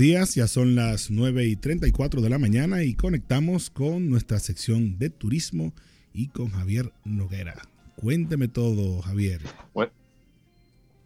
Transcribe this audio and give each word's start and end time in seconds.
días, 0.00 0.34
ya 0.34 0.46
son 0.46 0.76
las 0.76 1.10
9 1.10 1.44
y 1.44 1.56
34 1.56 2.22
de 2.22 2.30
la 2.30 2.38
mañana 2.38 2.82
y 2.82 2.94
conectamos 2.94 3.68
con 3.68 4.08
nuestra 4.08 4.38
sección 4.38 4.98
de 4.98 5.10
turismo 5.10 5.74
y 6.14 6.28
con 6.28 6.48
Javier 6.48 6.90
Noguera. 7.04 7.56
Cuénteme 7.96 8.48
todo, 8.48 9.02
Javier. 9.02 9.42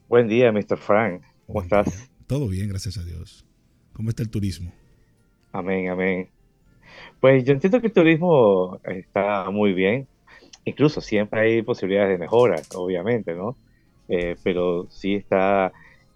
Buen, 0.09 0.29
día, 0.29 0.53
Mr. 0.53 0.79
Frank. 0.79 1.23
¿Cómo 1.49 1.63
estás? 1.63 2.09
Todo 2.29 2.47
bien, 2.47 2.69
gracias 2.69 2.97
a 2.97 3.03
Dios. 3.03 3.45
¿Cómo 3.95 4.11
está 4.11 4.23
el 4.23 4.31
turismo? 4.31 4.73
Amén, 5.51 5.89
amén. 5.89 6.29
Pues 7.19 7.43
yo 7.43 7.53
entiendo 7.53 7.81
que 7.81 7.89
el 7.89 7.93
turismo 7.93 8.79
está 8.85 9.51
muy 9.51 9.73
bien. 9.73 10.07
Incluso 10.65 11.01
siempre 11.01 11.41
hay 11.41 11.63
posibilidades 11.63 12.11
de 12.11 12.19
mejora, 12.19 12.63
obviamente, 12.77 13.35
¿no? 13.35 13.57
Eh, 14.07 14.37
pero 14.45 14.87
sí 14.89 15.17
está 15.17 15.73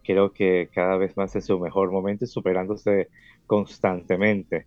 creo 0.09 0.33
que 0.33 0.71
cada 0.73 0.97
vez 0.97 1.15
más 1.19 1.35
en 1.35 1.43
su 1.43 1.61
mejor 1.61 1.93
momento 1.93 2.25
y 2.25 2.29
superándose 2.29 3.09
constantemente. 3.47 4.65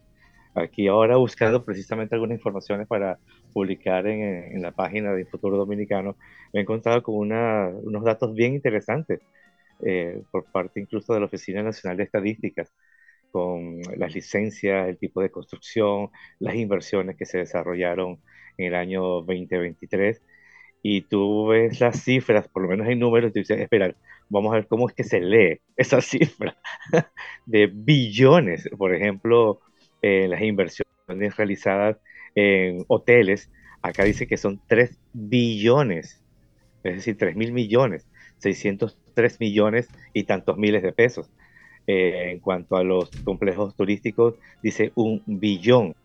Aquí 0.53 0.87
ahora 0.87 1.17
buscando 1.17 1.65
precisamente 1.65 2.13
algunas 2.13 2.37
informaciones 2.37 2.87
para 2.87 3.17
publicar 3.51 4.05
en, 4.05 4.61
la 4.61 4.71
página 4.71 5.13
de 5.13 5.25
Futuro 5.25 5.57
Dominicano, 5.57 6.15
me 6.53 6.59
he 6.59 6.63
encontrado 6.63 7.01
con 7.01 7.15
unos 7.15 8.03
datos 8.03 8.35
bien 8.35 8.53
interesantes 8.53 9.19
eh, 9.83 10.21
por 10.31 10.45
parte 10.45 10.79
incluso 10.79 11.11
de 11.13 11.21
la 11.21 11.25
Oficina 11.25 11.63
Nacional 11.63 11.97
de 11.97 12.03
Estadísticas, 12.03 12.71
con 13.31 13.81
las 13.97 14.13
licencias, 14.13 14.89
el 14.89 14.99
tipo 14.99 15.21
de 15.21 15.31
construcción, 15.31 16.09
las 16.39 16.53
inversiones 16.53 17.15
que 17.17 17.25
se 17.25 17.39
desarrollaron 17.39 18.19
en 18.57 18.67
el 18.67 18.75
año 18.75 19.01
2023. 19.23 20.21
Y 20.83 21.01
tú 21.03 21.47
ves 21.47 21.79
las 21.79 22.03
cifras, 22.03 22.47
por 22.47 22.63
lo 22.63 22.69
menos 22.69 22.87
en 22.87 22.99
números, 22.99 23.29
y 23.31 23.33
tú 23.33 23.39
dices, 23.39 23.59
espera, 23.59 23.95
vamos 24.31 24.53
a 24.53 24.55
ver 24.55 24.67
cómo 24.67 24.87
es 24.87 24.95
que 24.95 25.03
se 25.03 25.19
lee 25.19 25.59
esa 25.75 26.01
cifra 26.01 26.57
de 27.45 27.67
billones, 27.67 28.69
por 28.77 28.95
ejemplo, 28.95 29.59
eh, 30.01 30.27
las 30.27 30.41
inversiones 30.41 31.35
realizadas 31.37 31.97
en 32.33 32.85
hoteles, 32.87 33.51
acá 33.81 34.03
dice 34.03 34.25
que 34.27 34.37
son 34.37 34.61
3 34.67 34.97
billones, 35.13 36.23
es 36.83 36.95
decir, 36.95 37.17
3 37.17 37.35
mil 37.35 37.51
millones, 37.51 38.07
603 38.39 39.39
millones 39.39 39.89
y 40.13 40.23
tantos 40.23 40.57
miles 40.57 40.81
de 40.81 40.93
pesos. 40.93 41.29
Eh, 41.87 42.31
en 42.31 42.39
cuanto 42.39 42.77
a 42.77 42.83
los 42.83 43.11
complejos 43.23 43.75
turísticos, 43.75 44.35
dice 44.61 44.91
un 44.95 45.23
billón, 45.25 45.95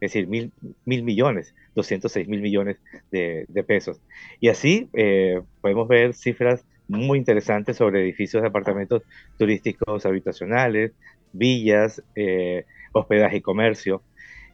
es 0.00 0.12
decir, 0.12 0.28
mil, 0.28 0.52
mil 0.84 1.02
millones, 1.02 1.54
206 1.74 2.28
mil 2.28 2.42
millones 2.42 2.76
de, 3.10 3.46
pesos. 3.66 4.00
Y 4.40 4.48
así 4.48 4.88
eh, 4.92 5.40
podemos 5.60 5.88
ver 5.88 6.14
cifras 6.14 6.64
muy 6.88 7.18
interesante 7.18 7.74
sobre 7.74 8.02
edificios 8.02 8.42
de 8.42 8.48
apartamentos 8.48 9.02
turísticos 9.38 10.04
habitacionales, 10.06 10.92
villas, 11.32 12.02
eh, 12.14 12.64
hospedaje 12.92 13.38
y 13.38 13.40
comercio. 13.40 14.02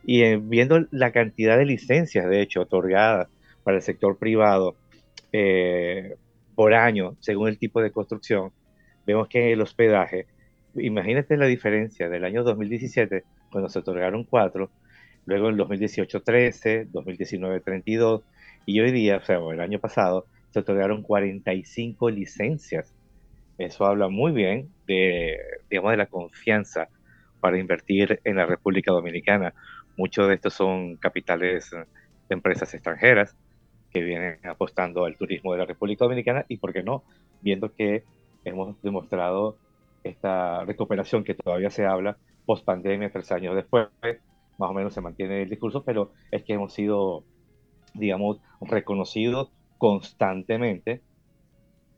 Y 0.05 0.23
eh, 0.23 0.41
viendo 0.43 0.87
la 0.91 1.12
cantidad 1.12 1.59
de 1.59 1.67
licencias, 1.67 2.29
de 2.29 2.41
hecho, 2.41 2.62
otorgadas 2.62 3.29
para 3.65 3.77
el 3.77 3.83
sector 3.83 4.17
privado 4.17 4.77
eh, 5.33 6.17
por 6.55 6.75
año, 6.75 7.17
según 7.20 7.48
el 7.48 7.59
tipo 7.59 7.83
de 7.83 7.91
construcción, 7.91 8.53
vemos 9.07 9.29
que 9.29 9.53
el 9.53 9.61
hospedaje, 9.61 10.27
imagínate 10.75 11.37
la 11.37 11.47
diferencia 11.47 12.09
del 12.09 12.25
año 12.25 12.42
2017, 12.45 13.25
cuando 13.51 13.69
se 13.69 13.79
otorgaron 13.79 14.25
cuatro, 14.25 14.70
luego 15.27 15.51
en 15.51 15.57
2018 15.57 16.23
13, 16.23 16.89
2019 16.91 17.61
32, 17.61 18.23
y 18.67 18.81
hoy 18.81 18.92
día, 18.92 19.19
o 19.19 19.25
sea, 19.25 19.39
el 19.53 19.61
año 19.61 19.79
pasado, 19.79 20.27
se 20.51 20.61
otorgaron 20.61 21.03
45 21.03 22.11
licencias. 22.11 22.95
Eso 23.59 23.87
habla 23.87 24.09
muy 24.09 24.33
bien 24.33 24.71
de, 24.87 25.37
digamos, 25.69 25.91
de 25.91 25.97
la 25.97 26.07
confianza 26.07 26.89
para 27.41 27.59
invertir 27.59 28.21
en 28.25 28.37
la 28.37 28.47
República 28.47 28.93
Dominicana. 28.93 29.55
Muchos 29.97 30.29
de 30.29 30.35
estos 30.35 30.55
son 30.55 30.97
capitales 30.97 31.71
de 31.71 32.35
empresas 32.35 32.73
extranjeras 32.75 33.37
que 33.93 34.03
vienen 34.03 34.39
apostando 34.45 35.05
al 35.05 35.17
turismo 35.17 35.53
de 35.53 35.58
la 35.58 35.67
República 35.67 36.05
Dominicana 36.05 36.45
y, 36.48 36.58
¿por 36.58 36.73
qué 36.73 36.83
no? 36.83 37.03
Viendo 37.41 37.75
que 37.75 38.05
hemos 38.45 38.81
demostrado 38.83 39.57
esta 40.05 40.64
recuperación 40.64 41.25
que 41.25 41.35
todavía 41.35 41.70
se 41.70 41.85
habla 41.85 42.17
post 42.47 42.64
pandemia, 42.64 43.11
tres 43.11 43.31
años 43.33 43.55
después, 43.55 43.89
más 44.58 44.70
o 44.70 44.73
menos 44.73 44.95
se 44.95 45.01
mantiene 45.01 45.42
el 45.42 45.51
discurso, 45.51 45.85
pero 45.85 46.13
es 46.31 46.42
que 46.45 46.55
hemos 46.55 46.73
sido, 46.73 47.25
digamos, 47.95 48.41
reconocidos 48.61 49.51
constantemente 49.78 51.00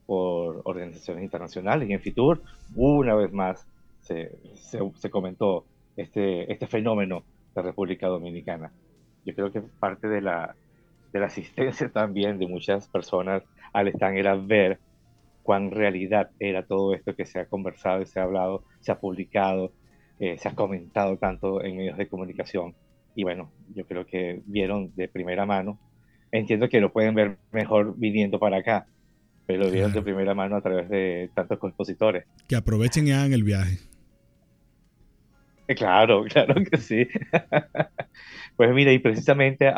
por 0.06 0.62
organizaciones 0.64 1.24
internacionales 1.24 1.88
y 1.88 1.92
en 1.92 2.00
Fitur 2.00 2.42
una 2.74 3.14
vez 3.14 3.32
más 3.32 3.66
se, 4.00 4.32
se, 4.54 5.10
comentó 5.10 5.64
este, 5.96 6.52
este 6.52 6.66
fenómeno 6.66 7.22
de 7.54 7.62
República 7.62 8.06
Dominicana. 8.06 8.72
Yo 9.24 9.34
creo 9.34 9.52
que 9.52 9.60
parte 9.60 10.08
de 10.08 10.20
la, 10.20 10.54
de 11.12 11.20
la 11.20 11.26
asistencia 11.26 11.88
también 11.92 12.38
de 12.38 12.46
muchas 12.46 12.88
personas 12.88 13.42
al 13.72 13.88
stand 13.88 14.18
era 14.18 14.34
ver 14.34 14.78
cuán 15.42 15.70
realidad 15.70 16.30
era 16.38 16.64
todo 16.64 16.94
esto 16.94 17.14
que 17.14 17.24
se 17.24 17.40
ha 17.40 17.46
conversado 17.46 18.02
y 18.02 18.06
se 18.06 18.20
ha 18.20 18.24
hablado, 18.24 18.62
se 18.80 18.92
ha 18.92 18.98
publicado, 18.98 19.72
eh, 20.18 20.36
se 20.38 20.48
ha 20.48 20.54
comentado 20.54 21.16
tanto 21.16 21.62
en 21.62 21.76
medios 21.76 21.96
de 21.96 22.08
comunicación. 22.08 22.74
Y 23.14 23.24
bueno, 23.24 23.50
yo 23.74 23.84
creo 23.86 24.06
que 24.06 24.42
vieron 24.46 24.94
de 24.94 25.08
primera 25.08 25.46
mano 25.46 25.78
entiendo 26.32 26.68
que 26.68 26.80
lo 26.80 26.92
pueden 26.92 27.14
ver 27.14 27.38
mejor 27.52 27.94
viniendo 27.96 28.38
para 28.38 28.58
acá, 28.58 28.86
pero 29.46 29.64
lo 29.64 29.70
vieron 29.70 29.92
de 29.92 30.02
primera 30.02 30.34
mano 30.34 30.56
a 30.56 30.60
través 30.60 30.88
de 30.88 31.30
tantos 31.34 31.58
compositores. 31.58 32.24
Que 32.48 32.56
aprovechen 32.56 33.06
y 33.06 33.12
hagan 33.12 33.32
el 33.32 33.44
viaje. 33.44 33.78
Eh, 35.66 35.74
claro, 35.74 36.24
claro 36.28 36.54
que 36.64 36.78
sí. 36.78 37.08
pues 38.56 38.74
mira, 38.74 38.92
y 38.92 38.98
precisamente 38.98 39.72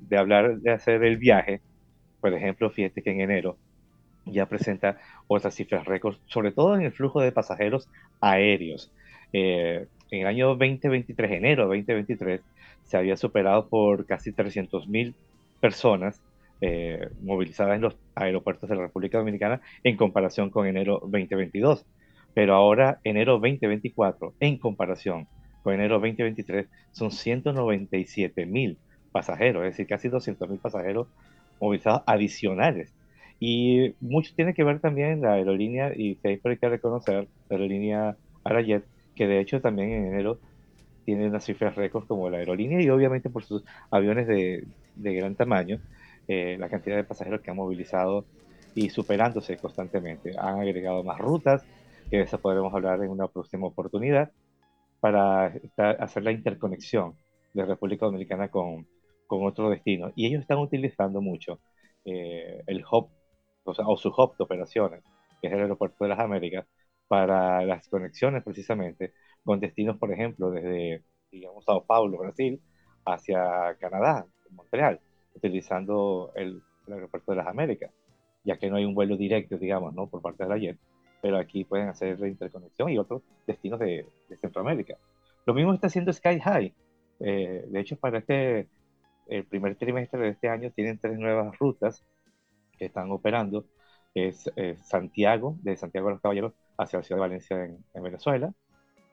de 0.00 0.16
hablar 0.16 0.58
de 0.58 0.70
hacer 0.70 1.04
el 1.04 1.16
viaje, 1.16 1.60
por 2.20 2.32
ejemplo, 2.32 2.70
fíjate 2.70 3.02
que 3.02 3.10
en 3.10 3.20
enero 3.20 3.58
ya 4.26 4.46
presenta 4.46 4.98
otras 5.26 5.54
cifras 5.54 5.84
récords, 5.84 6.18
sobre 6.26 6.50
todo 6.52 6.74
en 6.74 6.82
el 6.82 6.92
flujo 6.92 7.20
de 7.20 7.32
pasajeros 7.32 7.88
aéreos. 8.20 8.90
Eh, 9.32 9.86
en 10.10 10.20
el 10.20 10.26
año 10.26 10.48
2023, 10.48 11.32
enero 11.32 11.66
2023, 11.66 12.40
se 12.84 12.96
había 12.96 13.16
superado 13.16 13.68
por 13.68 14.06
casi 14.06 14.32
300 14.32 14.88
mil 14.88 15.14
personas 15.64 16.20
eh, 16.60 17.08
movilizadas 17.22 17.76
en 17.76 17.80
los 17.80 17.96
aeropuertos 18.14 18.68
de 18.68 18.76
la 18.76 18.82
República 18.82 19.16
Dominicana 19.16 19.62
en 19.82 19.96
comparación 19.96 20.50
con 20.50 20.66
enero 20.66 21.00
2022. 21.04 21.86
Pero 22.34 22.54
ahora, 22.54 23.00
enero 23.02 23.38
2024, 23.38 24.34
en 24.40 24.58
comparación 24.58 25.26
con 25.62 25.72
enero 25.72 25.94
2023, 25.94 26.66
son 26.92 27.10
197 27.10 28.44
mil 28.44 28.76
pasajeros, 29.10 29.64
es 29.64 29.70
decir, 29.70 29.86
casi 29.86 30.10
200 30.10 30.50
mil 30.50 30.58
pasajeros 30.58 31.06
movilizados 31.58 32.02
adicionales. 32.04 32.92
Y 33.40 33.94
mucho 34.02 34.34
tiene 34.36 34.52
que 34.52 34.64
ver 34.64 34.80
también 34.80 35.22
la 35.22 35.32
aerolínea, 35.32 35.94
y 35.96 36.18
hay 36.24 36.38
que 36.38 36.68
reconocer 36.68 37.26
la 37.48 37.56
aerolínea 37.56 38.16
Arayet, 38.44 38.84
que 39.14 39.26
de 39.26 39.40
hecho 39.40 39.62
también 39.62 39.92
en 39.92 40.08
enero 40.08 40.40
tiene 41.04 41.26
unas 41.28 41.44
cifras 41.44 41.76
récords 41.76 42.06
como 42.06 42.30
la 42.30 42.38
aerolínea 42.38 42.80
y 42.80 42.88
obviamente 42.90 43.30
por 43.30 43.44
sus 43.44 43.64
aviones 43.90 44.26
de, 44.26 44.66
de 44.96 45.14
gran 45.14 45.34
tamaño, 45.34 45.80
eh, 46.28 46.56
la 46.58 46.68
cantidad 46.68 46.96
de 46.96 47.04
pasajeros 47.04 47.40
que 47.40 47.50
han 47.50 47.56
movilizado 47.56 48.24
y 48.74 48.90
superándose 48.90 49.56
constantemente. 49.56 50.34
Han 50.38 50.60
agregado 50.60 51.04
más 51.04 51.18
rutas, 51.18 51.64
que 52.10 52.18
de 52.18 52.22
eso 52.24 52.38
podremos 52.38 52.72
hablar 52.74 53.02
en 53.02 53.10
una 53.10 53.28
próxima 53.28 53.66
oportunidad, 53.66 54.32
para 55.00 55.52
hacer 55.98 56.22
la 56.22 56.32
interconexión 56.32 57.14
de 57.52 57.66
República 57.66 58.06
Dominicana 58.06 58.48
con, 58.48 58.86
con 59.26 59.44
otro 59.46 59.70
destino. 59.70 60.12
Y 60.16 60.26
ellos 60.26 60.40
están 60.40 60.58
utilizando 60.58 61.20
mucho 61.20 61.60
eh, 62.04 62.62
el 62.66 62.84
hub, 62.90 63.10
o, 63.64 63.74
sea, 63.74 63.86
o 63.86 63.96
su 63.96 64.08
hub 64.08 64.36
de 64.36 64.44
operaciones, 64.44 65.02
que 65.40 65.48
es 65.48 65.52
el 65.52 65.60
Aeropuerto 65.60 66.04
de 66.04 66.10
las 66.10 66.18
Américas, 66.18 66.66
para 67.06 67.62
las 67.66 67.86
conexiones 67.88 68.42
precisamente 68.42 69.12
con 69.44 69.60
destinos, 69.60 69.96
por 69.98 70.12
ejemplo, 70.12 70.50
desde, 70.50 71.02
digamos, 71.30 71.64
Sao 71.64 71.84
Paulo, 71.84 72.18
Brasil, 72.18 72.60
hacia 73.04 73.76
Canadá, 73.78 74.26
Montreal, 74.50 75.00
utilizando 75.34 76.32
el, 76.34 76.62
aeropuerto 76.88 77.32
de 77.32 77.36
las 77.36 77.46
Américas, 77.46 77.90
ya 78.44 78.56
que 78.58 78.68
no 78.68 78.76
hay 78.76 78.84
un 78.84 78.94
vuelo 78.94 79.16
directo, 79.16 79.56
digamos, 79.56 79.94
¿no? 79.94 80.06
por 80.06 80.20
parte 80.20 80.44
de 80.44 80.48
la 80.48 80.58
JET, 80.58 80.78
pero 81.22 81.38
aquí 81.38 81.64
pueden 81.64 81.88
hacer 81.88 82.20
la 82.20 82.28
interconexión 82.28 82.90
y 82.90 82.98
otros 82.98 83.22
destinos 83.46 83.80
de, 83.80 84.06
Centroamérica. 84.40 84.98
Lo 85.46 85.54
mismo 85.54 85.72
está 85.72 85.86
haciendo 85.86 86.12
Sky 86.12 86.40
High. 86.40 86.74
Eh, 87.20 87.64
de 87.68 87.80
hecho, 87.80 87.96
para 87.96 88.18
este 88.18 88.68
el 89.26 89.44
primer 89.44 89.76
trimestre 89.76 90.20
de 90.20 90.28
este 90.30 90.48
año 90.48 90.70
tienen 90.70 90.98
tres 90.98 91.18
nuevas 91.18 91.56
rutas 91.58 92.04
que 92.78 92.86
están 92.86 93.10
operando. 93.10 93.66
Es 94.14 94.50
eh, 94.56 94.76
Santiago, 94.82 95.56
de 95.62 95.76
Santiago 95.76 96.08
de 96.08 96.14
los 96.14 96.22
Caballeros 96.22 96.52
hacia 96.76 96.98
la 96.98 97.02
ciudad 97.02 97.16
de 97.18 97.28
Valencia 97.28 97.64
en, 97.64 98.02
Venezuela. 98.02 98.52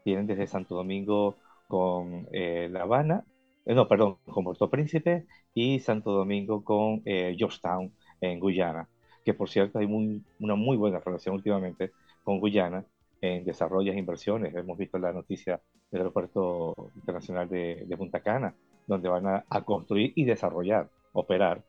Tienen 0.03 0.27
desde 0.27 0.47
Santo 0.47 0.75
Domingo 0.75 1.37
con 1.67 2.27
eh, 2.31 2.67
La 2.71 2.83
Habana 2.83 3.25
eh, 3.65 3.75
no, 3.75 3.87
perdón, 3.87 4.17
con 4.25 4.43
Puerto 4.43 4.69
Príncipe 4.69 5.27
y 5.53 5.79
Santo 5.79 6.11
Domingo 6.11 6.63
con 6.63 7.01
eh, 7.05 7.35
Georgetown 7.37 7.93
en 8.19 8.39
Guyana, 8.39 8.89
que 9.23 9.33
por 9.33 9.49
cierto 9.49 9.79
hay 9.79 9.85
una 9.85 10.55
muy 10.55 10.77
buena 10.77 10.99
relación 10.99 11.35
últimamente 11.35 11.91
con 12.23 12.39
Guyana 12.39 12.85
en 13.21 13.43
desarrollos 13.45 13.95
e 13.95 13.99
inversiones. 13.99 14.55
Hemos 14.55 14.77
visto 14.77 14.97
la 14.97 15.13
noticia 15.13 15.61
del 15.91 16.01
Aeropuerto 16.01 16.75
Internacional 16.95 17.49
de, 17.49 17.95
Punta 17.97 18.21
Cana, 18.21 18.55
donde 18.87 19.09
van 19.09 19.27
a, 19.27 19.61
construir 19.63 20.13
y 20.15 20.25
desarrollar, 20.25 20.89
operar 21.13 21.63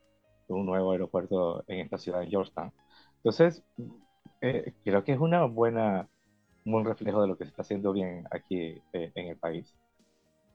un 0.47 0.65
nuevo 0.65 0.91
aeropuerto 0.91 1.63
en 1.67 1.79
esta 1.81 1.97
ciudad 1.97 2.21
de 2.21 2.27
Georgetown. 2.27 2.71
Entonces, 3.17 3.63
eh, 4.41 4.73
creo 4.83 5.03
que 5.03 5.13
es 5.13 5.19
una 5.19 5.45
buena, 5.45 6.09
un 6.65 6.85
reflejo 6.85 7.21
de 7.21 7.27
lo 7.27 7.37
que 7.37 7.45
se 7.45 7.49
está 7.49 7.61
haciendo 7.63 7.93
bien 7.93 8.25
aquí 8.31 8.81
eh, 8.93 9.11
en 9.15 9.27
el 9.27 9.37
país. 9.37 9.73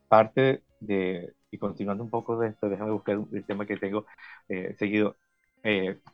Parte 0.09 0.63
de, 0.81 1.35
y 1.51 1.59
continuando 1.59 2.05
un 2.05 2.11
poco 2.11 2.39
de 2.39 2.49
esto, 2.49 2.69
déjame 2.69 2.93
buscar 2.93 3.19
el 3.33 3.45
tema 3.45 3.67
que 3.67 3.77
tengo 3.77 4.07
eh, 4.49 4.75
seguido. 4.79 5.17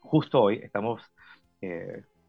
justo 0.00 0.42
hoy 0.42 0.60
estamos 0.62 1.02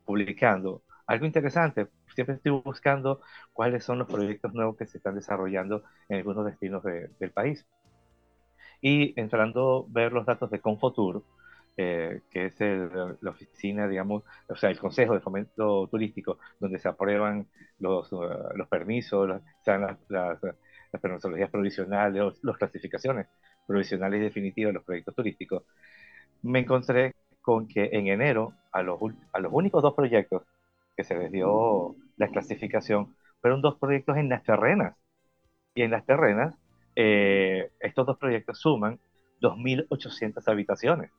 publicando 0.05 0.83
algo 1.07 1.25
interesante, 1.25 1.87
siempre 2.13 2.35
estoy 2.35 2.51
buscando 2.51 3.21
cuáles 3.53 3.83
son 3.83 3.99
los 3.99 4.07
proyectos 4.07 4.53
nuevos 4.53 4.75
que 4.77 4.85
se 4.87 4.97
están 4.97 5.15
desarrollando 5.15 5.83
en 6.09 6.17
algunos 6.17 6.45
destinos 6.45 6.83
del 6.83 7.31
país. 7.31 7.65
Y 8.81 9.19
entrando 9.19 9.85
a 9.87 9.93
ver 9.93 10.13
los 10.13 10.25
datos 10.25 10.49
de 10.49 10.59
Confotur, 10.59 11.23
eh, 11.77 12.21
que 12.29 12.45
es 12.45 12.55
la 12.59 13.29
oficina, 13.31 13.87
digamos, 13.87 14.23
o 14.47 14.55
sea, 14.55 14.69
el 14.69 14.79
Consejo 14.79 15.13
de 15.13 15.19
Fomento 15.21 15.87
Turístico, 15.89 16.39
donde 16.59 16.79
se 16.79 16.87
aprueban 16.87 17.47
los, 17.79 18.11
uh, 18.13 18.21
los 18.55 18.67
permisos, 18.67 19.27
las, 19.27 19.41
las, 19.65 19.97
las, 20.09 20.39
las 20.91 21.49
provisionales, 21.51 22.39
las 22.43 22.57
clasificaciones 22.57 23.27
provisionales 23.67 24.19
y 24.21 24.23
definitivas 24.23 24.69
de 24.69 24.73
los 24.75 24.83
proyectos 24.83 25.15
turísticos, 25.15 25.63
me 26.43 26.59
encontré 26.59 27.13
con 27.41 27.67
que 27.67 27.89
en 27.93 28.07
enero 28.07 28.53
a 28.71 28.81
los, 28.83 28.99
a 29.33 29.39
los 29.39 29.51
únicos 29.53 29.81
dos 29.83 29.93
proyectos 29.93 30.43
que 30.95 31.03
se 31.03 31.15
les 31.15 31.31
dio 31.31 31.95
la 32.17 32.29
clasificación, 32.29 33.15
fueron 33.41 33.61
dos 33.61 33.77
proyectos 33.79 34.17
en 34.17 34.29
las 34.29 34.43
terrenas. 34.43 34.95
Y 35.75 35.83
en 35.83 35.91
las 35.91 36.05
terrenas, 36.05 36.55
eh, 36.95 37.71
estos 37.79 38.05
dos 38.05 38.17
proyectos 38.17 38.59
suman 38.59 38.99
2.800 39.41 40.47
habitaciones. 40.47 41.11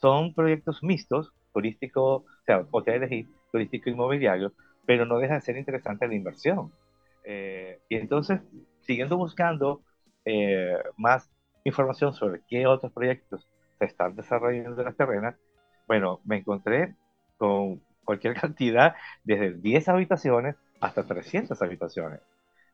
Son 0.00 0.34
proyectos 0.34 0.82
mixtos, 0.82 1.32
turístico, 1.52 2.02
o 2.16 2.24
sea, 2.46 2.66
hoteles 2.70 3.10
y 3.12 3.28
turístico 3.52 3.90
inmobiliario, 3.90 4.52
pero 4.86 5.04
no 5.06 5.18
deja 5.18 5.34
de 5.34 5.40
ser 5.42 5.56
interesante 5.56 6.08
la 6.08 6.14
inversión. 6.14 6.72
Eh, 7.24 7.80
y 7.88 7.96
entonces, 7.96 8.40
siguiendo 8.80 9.16
buscando 9.16 9.82
eh, 10.24 10.76
más 10.96 11.30
información 11.64 12.12
sobre 12.14 12.40
qué 12.48 12.66
otros 12.66 12.92
proyectos 12.92 13.46
se 13.78 13.84
están 13.86 14.16
desarrollando 14.16 14.80
en 14.80 14.84
las 14.86 14.96
terrenas, 14.96 15.36
bueno, 15.86 16.20
me 16.24 16.38
encontré 16.38 16.94
con 17.36 17.80
cualquier 18.04 18.34
cantidad, 18.40 18.94
desde 19.24 19.54
10 19.54 19.88
habitaciones 19.88 20.56
hasta 20.80 21.04
300 21.06 21.60
habitaciones. 21.62 22.20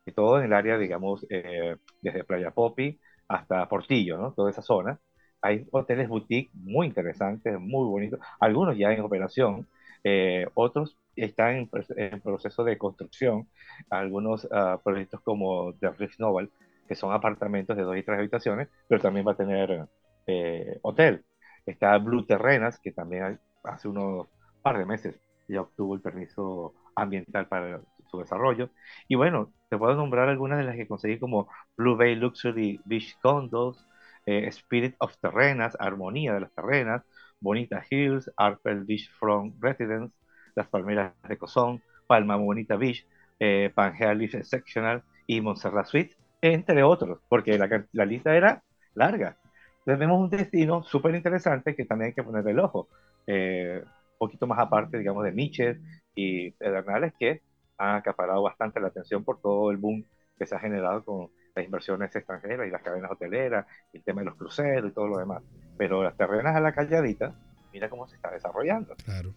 Y 0.07 0.13
todo 0.13 0.39
en 0.39 0.45
el 0.47 0.53
área, 0.53 0.79
digamos, 0.79 1.27
eh, 1.31 1.77
desde 2.01 2.25
Playa 2.25 2.53
Popi 2.53 3.01
hasta 3.29 3.69
Portillo, 3.69 4.19
¿no? 4.19 4.33
Toda 4.33 4.51
esa 4.51 4.63
zona. 4.63 5.01
Hay 5.43 5.67
hoteles 5.71 6.09
boutique 6.09 6.51
muy 6.55 6.87
interesantes, 6.87 7.59
muy 7.61 7.89
bonitos, 7.89 8.21
algunos 8.41 8.77
ya 8.77 8.93
en 8.93 9.01
operación, 9.01 9.67
eh, 10.05 10.47
otros 10.55 10.97
están 11.17 11.69
en, 11.97 12.21
proceso 12.21 12.65
de 12.65 12.79
construcción, 12.79 13.49
algunos 13.91 14.47
ah, 14.53 14.81
proyectos 14.85 15.21
como 15.23 15.73
The 15.75 15.91
Rich 15.91 16.19
Novel, 16.19 16.51
que 16.87 16.95
son 16.95 17.13
apartamentos 17.13 17.77
de 17.77 17.83
dos 17.83 17.97
y 17.97 18.03
tres 18.03 18.19
habitaciones, 18.19 18.69
pero 18.89 19.01
también 19.01 19.27
va 19.27 19.33
a 19.33 19.37
tener 19.37 19.87
eh, 20.27 20.79
hotel. 20.83 21.25
Está 21.65 21.99
Blue 21.99 22.25
Terrenas, 22.25 22.79
que 22.79 22.93
también 22.93 23.39
hace 23.65 23.89
unos 23.89 24.29
par 24.63 24.79
de 24.79 24.87
meses 24.87 25.15
ya 25.49 25.61
obtuvo 25.63 25.95
el 25.95 26.01
permiso 26.01 26.75
ambiental 26.95 27.47
para 27.47 27.81
su 28.11 28.19
desarrollo. 28.19 28.71
Y 29.09 29.15
bueno, 29.15 29.53
te 29.69 29.77
puedo 29.79 29.95
nombrar 29.95 30.29
algunas 30.29 30.59
de 30.59 30.65
las 30.65 30.77
que 30.77 30.87
conseguí 30.87 31.19
como 31.19 31.49
Blue 31.77 31.97
Bay 31.97 32.15
Luxury 32.15 32.81
Beach 32.85 33.17
Condos, 33.21 33.87
eh, 34.27 34.47
Spirit 34.49 34.95
of 34.99 35.17
Terrenas, 35.19 35.77
Armonía 35.81 36.35
de 36.35 36.41
las 36.41 36.53
Terrenas, 36.53 37.03
Bonita 37.41 37.85
Hills, 37.89 38.31
Arpel 38.37 38.85
Beach 38.85 39.11
Front 39.19 39.57
Residence, 39.61 40.15
Las 40.55 40.69
Palmeras 40.69 41.13
de 41.29 41.39
Cozón, 41.39 41.83
Palma 42.07 42.37
Bonita 42.37 42.77
Beach, 42.77 43.07
eh, 43.41 43.71
Pangea 43.75 44.15
Beach 44.15 44.43
Sectional 44.45 45.03
y 45.27 45.41
Montserrat 45.41 45.87
Suite, 45.87 46.17
entre 46.41 46.83
otros, 46.83 47.21
porque 47.29 47.59
la, 47.59 47.87
la 47.93 48.05
lista 48.05 48.37
era 48.37 48.63
larga. 48.95 49.37
Tenemos 49.85 50.21
un 50.21 50.31
destino 50.31 50.83
súper 50.83 51.15
interesante 51.15 51.77
que 51.77 51.85
también 51.85 52.09
hay 52.09 52.15
que 52.15 52.25
poner 52.25 52.47
el 52.49 52.59
ojo. 52.59 52.89
Eh, 53.27 53.83
poquito 54.19 54.47
más 54.47 54.59
aparte, 54.59 54.99
digamos, 54.99 55.25
de 55.25 55.33
niches 55.33 55.79
y 56.15 56.51
Pedernales 56.53 57.13
que 57.19 57.43
han 57.79 57.97
acaparado 57.97 58.43
bastante 58.43 58.81
la 58.81 58.89
atención 58.89 59.25
por 59.25 59.41
todo 59.41 59.71
el 59.71 59.77
boom 59.77 60.05
que 60.39 60.47
se 60.47 60.55
ha 60.55 60.59
generado 60.59 61.05
con 61.05 61.29
las 61.57 61.65
inversiones 61.65 62.15
extranjeras 62.15 62.69
y 62.69 62.71
las 62.71 62.83
cadenas 62.83 63.11
hoteleras, 63.11 63.67
el 63.93 64.03
tema 64.03 64.21
de 64.21 64.27
los 64.27 64.37
cruceros 64.37 64.91
y 64.91 64.95
todo 64.95 65.09
lo 65.09 65.19
demás. 65.19 65.43
Pero 65.77 66.05
las 66.05 66.17
terrenas 66.17 66.55
a 66.55 66.61
la 66.61 66.73
calladita, 66.73 67.35
mira 67.73 67.89
cómo 67.89 68.07
se 68.07 68.17
está 68.17 68.31
desarrollando. 68.31 68.95
Claro. 69.05 69.35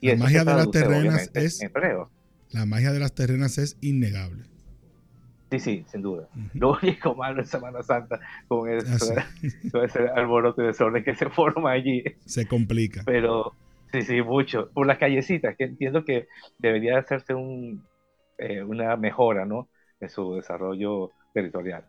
Y 0.00 0.08
la 0.08 0.16
magia 0.16 0.44
de 0.44 0.54
las 0.54 0.70
terrenas 0.70 1.30
es 1.34 1.60
La 2.50 2.66
magia 2.66 2.92
de 2.92 3.00
las 3.00 3.14
terrenas 3.14 3.58
es 3.58 3.76
innegable. 3.80 4.44
Sí, 5.50 5.60
sí, 5.60 5.84
sin 5.88 6.00
duda. 6.00 6.28
Lo 6.54 6.78
único 6.82 7.14
malo 7.14 7.40
en 7.40 7.46
Semana 7.46 7.82
Santa 7.82 8.18
con 8.48 8.70
eso, 8.70 9.12
ah, 9.16 9.26
ese 9.84 10.08
alboroto 10.08 10.62
de 10.62 10.68
desorden 10.68 11.04
que 11.04 11.14
se 11.14 11.28
forma 11.28 11.72
allí. 11.72 12.02
Se 12.24 12.46
complica. 12.46 13.02
Pero 13.04 13.54
Sí, 13.92 14.00
sí, 14.02 14.22
mucho. 14.22 14.70
Por 14.72 14.86
las 14.86 14.98
callecitas, 14.98 15.54
que 15.56 15.64
entiendo 15.64 16.04
que 16.04 16.26
debería 16.58 16.98
hacerse 16.98 17.34
un, 17.34 17.84
eh, 18.38 18.62
una 18.62 18.96
mejora, 18.96 19.44
¿no? 19.44 19.68
En 20.00 20.08
su 20.08 20.34
desarrollo 20.34 21.12
territorial. 21.32 21.84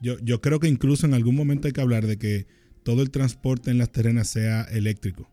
Yo, 0.00 0.18
yo 0.20 0.40
creo 0.40 0.60
que 0.60 0.68
incluso 0.68 1.06
en 1.06 1.14
algún 1.14 1.36
momento 1.36 1.66
hay 1.66 1.72
que 1.72 1.80
hablar 1.80 2.06
de 2.06 2.18
que 2.18 2.46
todo 2.82 3.02
el 3.02 3.10
transporte 3.10 3.70
en 3.70 3.78
las 3.78 3.92
terrenas 3.92 4.28
sea 4.28 4.62
eléctrico. 4.62 5.28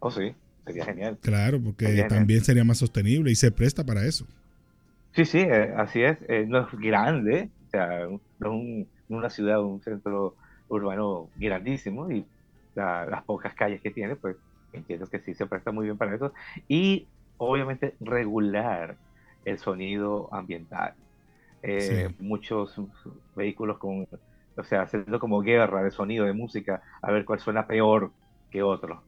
Oh, 0.00 0.10
sí, 0.10 0.34
sería 0.66 0.84
genial. 0.84 1.18
Claro, 1.20 1.60
porque 1.62 2.04
también 2.08 2.44
sería 2.44 2.64
más 2.64 2.78
sostenible 2.78 3.30
y 3.30 3.34
se 3.34 3.50
presta 3.50 3.84
para 3.84 4.04
eso. 4.04 4.26
Sí, 5.12 5.24
sí, 5.24 5.38
eh, 5.38 5.72
así 5.76 6.02
es. 6.02 6.18
Eh, 6.28 6.44
no 6.46 6.60
es 6.60 6.72
grande, 6.72 7.50
o 7.66 7.70
sea, 7.70 8.06
no 8.38 8.62
es 8.62 8.86
una 9.08 9.30
ciudad, 9.30 9.62
un 9.62 9.80
centro 9.82 10.36
urbano 10.68 11.30
grandísimo 11.36 12.10
y 12.10 12.24
las 12.74 13.22
pocas 13.24 13.54
calles 13.54 13.80
que 13.80 13.90
tiene, 13.90 14.16
pues 14.16 14.36
entiendo 14.72 15.06
que 15.06 15.20
sí 15.20 15.34
se 15.34 15.46
presta 15.46 15.70
muy 15.70 15.84
bien 15.84 15.98
para 15.98 16.14
eso. 16.14 16.32
Y 16.68 17.06
obviamente 17.36 17.94
regular 18.00 18.96
el 19.44 19.58
sonido 19.58 20.32
ambiental. 20.32 20.94
Eh, 21.62 22.10
muchos 22.18 22.74
vehículos 23.36 23.78
con, 23.78 24.06
o 24.56 24.64
sea, 24.64 24.82
haciendo 24.82 25.18
como 25.20 25.40
guerra 25.40 25.82
de 25.82 25.90
sonido, 25.90 26.24
de 26.26 26.32
música, 26.32 26.82
a 27.00 27.10
ver 27.12 27.24
cuál 27.24 27.40
suena 27.40 27.66
peor 27.66 28.10
que 28.50 28.62
otro. 28.62 29.02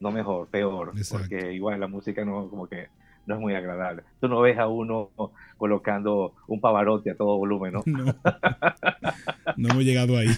No 0.00 0.10
mejor, 0.10 0.48
peor. 0.48 0.92
Porque 1.10 1.52
igual 1.52 1.78
la 1.78 1.86
música 1.86 2.24
no, 2.24 2.48
como 2.48 2.66
que 2.68 2.88
no 3.26 3.34
es 3.34 3.40
muy 3.40 3.54
agradable. 3.54 4.02
Tú 4.20 4.28
no 4.28 4.40
ves 4.40 4.58
a 4.58 4.66
uno 4.66 5.10
colocando 5.56 6.34
un 6.48 6.60
pavarotti 6.60 7.10
a 7.10 7.16
todo 7.16 7.36
volumen, 7.36 7.74
¿no? 7.74 7.82
No, 7.86 8.14
no 9.56 9.68
hemos 9.68 9.84
llegado 9.84 10.16
ahí. 10.16 10.28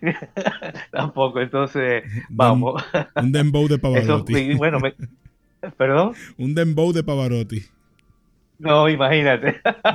Tampoco, 0.90 1.40
entonces 1.40 2.04
vamos. 2.28 2.82
Un 3.16 3.32
dembow 3.32 3.68
de 3.68 3.78
Pavarotti. 3.80 4.54
bueno, 4.54 4.78
¿Perdón? 5.76 6.12
Un 6.38 6.54
dembow 6.54 6.92
de 6.92 7.04
Pavarotti. 7.04 7.62
No, 8.58 8.88
imagínate. 8.88 9.60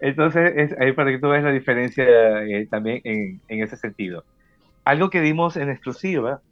Entonces, 0.00 0.52
es 0.56 0.80
ahí 0.80 0.92
para 0.92 1.10
que 1.10 1.18
tú 1.18 1.28
veas 1.28 1.44
la 1.44 1.52
diferencia 1.52 2.04
eh, 2.44 2.66
también 2.70 3.00
en, 3.04 3.40
en, 3.48 3.62
ese 3.62 3.76
sentido. 3.76 4.24
Algo 4.84 5.10
que 5.10 5.20
dimos 5.20 5.56
en 5.56 5.70
exclusiva, 5.70 6.42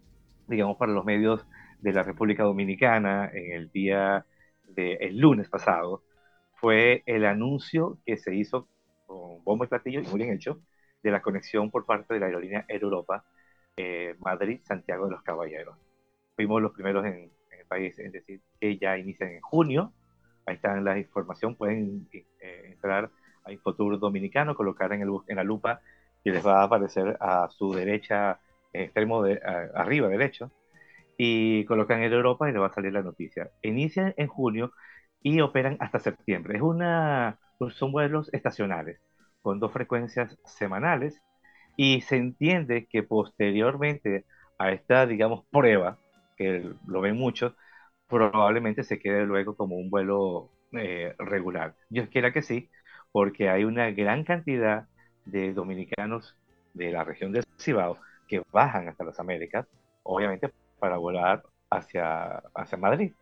digamos, 0.46 0.76
para 0.76 0.92
los 0.92 1.04
medios 1.04 1.46
de 1.80 1.92
la 1.92 2.02
República 2.02 2.42
Dominicana 2.44 3.30
en 3.32 3.52
el 3.52 3.70
día 3.70 4.26
del 4.68 4.98
el 5.00 5.18
lunes 5.18 5.48
pasado, 5.48 6.02
fue 6.54 7.02
el 7.06 7.24
anuncio 7.24 7.98
que 8.04 8.16
se 8.16 8.34
hizo 8.34 8.68
con 9.06 9.42
bombo 9.44 9.64
y 9.64 9.68
platillo, 9.68 10.00
y 10.00 10.06
muy 10.06 10.18
bien 10.18 10.32
hecho, 10.32 10.60
de 11.02 11.10
la 11.10 11.22
conexión 11.22 11.70
por 11.70 11.86
parte 11.86 12.14
de 12.14 12.20
la 12.20 12.26
aerolínea 12.26 12.64
Air 12.68 12.82
Europa 12.82 13.24
eh, 13.76 14.16
Madrid-Santiago 14.18 15.06
de 15.06 15.12
los 15.12 15.22
Caballeros. 15.22 15.76
Fuimos 16.36 16.60
los 16.60 16.72
primeros 16.72 17.04
en, 17.06 17.30
el 17.58 17.66
país, 17.66 17.98
es 17.98 18.12
decir, 18.12 18.40
que 18.60 18.78
ya 18.78 18.98
inician 18.98 19.30
en 19.30 19.40
junio. 19.40 19.92
Ahí 20.48 20.54
está 20.54 20.80
la 20.80 20.98
información, 20.98 21.54
pueden 21.54 22.08
eh, 22.10 22.70
entrar 22.72 23.10
a 23.44 23.52
Infotour 23.52 23.98
Dominicano, 23.98 24.54
colocar 24.54 24.90
en, 24.94 25.02
el, 25.02 25.10
en 25.26 25.36
la 25.36 25.44
lupa 25.44 25.82
y 26.24 26.30
les 26.30 26.44
va 26.44 26.62
a 26.62 26.64
aparecer 26.64 27.18
a 27.20 27.50
su 27.50 27.74
derecha, 27.74 28.40
extremo 28.72 29.22
de 29.22 29.38
arriba 29.74 30.08
derecho, 30.08 30.50
y 31.18 31.66
colocan 31.66 32.00
Air 32.00 32.14
Europa 32.14 32.48
y 32.48 32.52
les 32.52 32.62
va 32.62 32.68
a 32.68 32.72
salir 32.72 32.94
la 32.94 33.02
noticia. 33.02 33.50
Inician 33.62 34.14
en 34.16 34.28
junio 34.28 34.72
y 35.22 35.40
operan 35.42 35.76
hasta 35.80 35.98
septiembre. 35.98 36.56
Es 36.56 36.62
una, 36.62 37.38
son 37.74 37.92
vuelos 37.92 38.32
estacionales 38.32 39.02
con 39.42 39.60
dos 39.60 39.70
frecuencias 39.70 40.38
semanales 40.46 41.20
y 41.76 42.00
se 42.00 42.16
entiende 42.16 42.86
que 42.86 43.02
posteriormente 43.02 44.24
a 44.58 44.72
esta, 44.72 45.06
digamos, 45.06 45.44
prueba, 45.50 45.98
que 46.38 46.72
lo 46.86 47.02
ven 47.02 47.16
muchos, 47.16 47.54
probablemente 48.08 48.84
se 48.84 48.98
quede 48.98 49.26
luego 49.26 49.56
como 49.56 49.76
un 49.76 49.90
vuelo 49.90 50.50
eh, 50.72 51.14
regular. 51.18 51.74
Yo 51.90 52.08
quiera 52.08 52.32
que 52.32 52.42
sí, 52.42 52.70
porque 53.12 53.48
hay 53.48 53.64
una 53.64 53.90
gran 53.90 54.24
cantidad 54.24 54.86
de 55.24 55.52
dominicanos 55.52 56.36
de 56.74 56.90
la 56.90 57.04
región 57.04 57.32
del 57.32 57.44
Cibao 57.58 57.98
que 58.26 58.42
bajan 58.52 58.88
hasta 58.88 59.04
las 59.04 59.18
Américas, 59.20 59.66
obviamente 60.02 60.50
para 60.78 60.96
volar 60.96 61.42
hacia, 61.70 62.42
hacia 62.54 62.78
Madrid. 62.78 63.12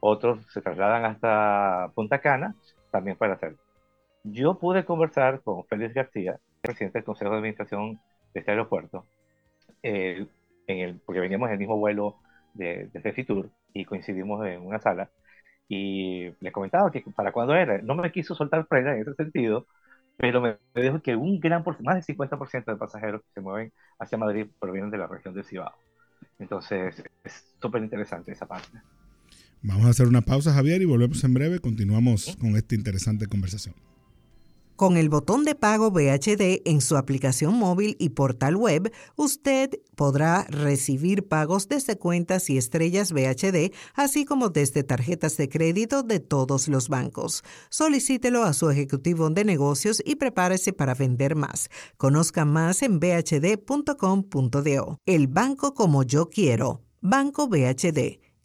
Otros 0.00 0.40
se 0.52 0.62
trasladan 0.62 1.04
hasta 1.04 1.90
Punta 1.94 2.20
Cana 2.20 2.54
también 2.90 3.16
para 3.16 3.34
hacerlo. 3.34 3.58
Yo 4.24 4.58
pude 4.58 4.84
conversar 4.84 5.42
con 5.42 5.64
Félix 5.66 5.94
García, 5.94 6.38
presidente 6.60 6.98
del 6.98 7.04
Consejo 7.04 7.30
de 7.30 7.38
Administración 7.38 8.00
de 8.34 8.40
este 8.40 8.50
aeropuerto, 8.50 9.06
en 9.82 10.28
el, 10.66 11.00
porque 11.04 11.20
veníamos 11.20 11.48
en 11.48 11.54
el 11.54 11.58
mismo 11.58 11.78
vuelo 11.78 12.16
de, 12.54 12.88
de 12.92 13.00
y 13.72 13.84
coincidimos 13.84 14.46
en 14.46 14.62
una 14.62 14.78
sala 14.80 15.10
y 15.68 16.30
le 16.40 16.52
comentaba 16.52 16.90
que 16.90 17.02
para 17.14 17.32
cuándo 17.32 17.54
era. 17.54 17.80
No 17.80 17.94
me 17.94 18.10
quiso 18.10 18.34
soltar 18.34 18.66
prenda 18.66 18.92
en 18.92 19.02
ese 19.02 19.14
sentido, 19.14 19.66
pero 20.16 20.40
me, 20.40 20.58
dijo 20.74 21.00
que 21.00 21.14
un 21.14 21.38
gran 21.38 21.62
porcentaje, 21.62 21.96
más 21.96 22.06
del 22.06 22.16
50% 22.16 22.64
de 22.64 22.76
pasajeros 22.76 23.22
que 23.22 23.32
se 23.34 23.40
mueven 23.40 23.72
hacia 23.98 24.18
Madrid 24.18 24.46
provienen 24.58 24.90
de 24.90 24.98
la 24.98 25.06
región 25.06 25.32
del 25.32 25.44
Cibao. 25.44 25.72
Entonces, 26.40 27.02
es 27.22 27.54
súper 27.62 27.82
interesante 27.82 28.32
esa 28.32 28.46
parte. 28.46 28.78
Vamos 29.62 29.86
a 29.86 29.90
hacer 29.90 30.08
una 30.08 30.22
pausa, 30.22 30.52
Javier, 30.52 30.82
y 30.82 30.86
volvemos 30.86 31.22
en 31.22 31.34
breve. 31.34 31.60
Continuamos 31.60 32.36
con 32.40 32.56
esta 32.56 32.74
interesante 32.74 33.26
conversación. 33.26 33.74
Con 34.80 34.96
el 34.96 35.10
botón 35.10 35.44
de 35.44 35.54
pago 35.54 35.90
VHD 35.90 36.62
en 36.64 36.80
su 36.80 36.96
aplicación 36.96 37.52
móvil 37.52 37.96
y 37.98 38.08
portal 38.08 38.56
web, 38.56 38.90
usted 39.14 39.78
podrá 39.94 40.44
recibir 40.44 41.28
pagos 41.28 41.68
desde 41.68 41.98
cuentas 41.98 42.48
y 42.48 42.56
estrellas 42.56 43.12
VHD, 43.12 43.74
así 43.92 44.24
como 44.24 44.48
desde 44.48 44.82
tarjetas 44.82 45.36
de 45.36 45.50
crédito 45.50 46.02
de 46.02 46.18
todos 46.18 46.66
los 46.68 46.88
bancos. 46.88 47.44
Solicítelo 47.68 48.42
a 48.42 48.54
su 48.54 48.70
ejecutivo 48.70 49.28
de 49.28 49.44
negocios 49.44 50.00
y 50.02 50.14
prepárese 50.14 50.72
para 50.72 50.94
vender 50.94 51.36
más. 51.36 51.68
Conozca 51.98 52.46
más 52.46 52.80
en 52.80 53.00
bhd.com.do. 53.00 54.98
El 55.04 55.26
banco 55.26 55.74
como 55.74 56.04
yo 56.04 56.30
quiero. 56.30 56.80
Banco 57.02 57.48
VHD 57.48 58.29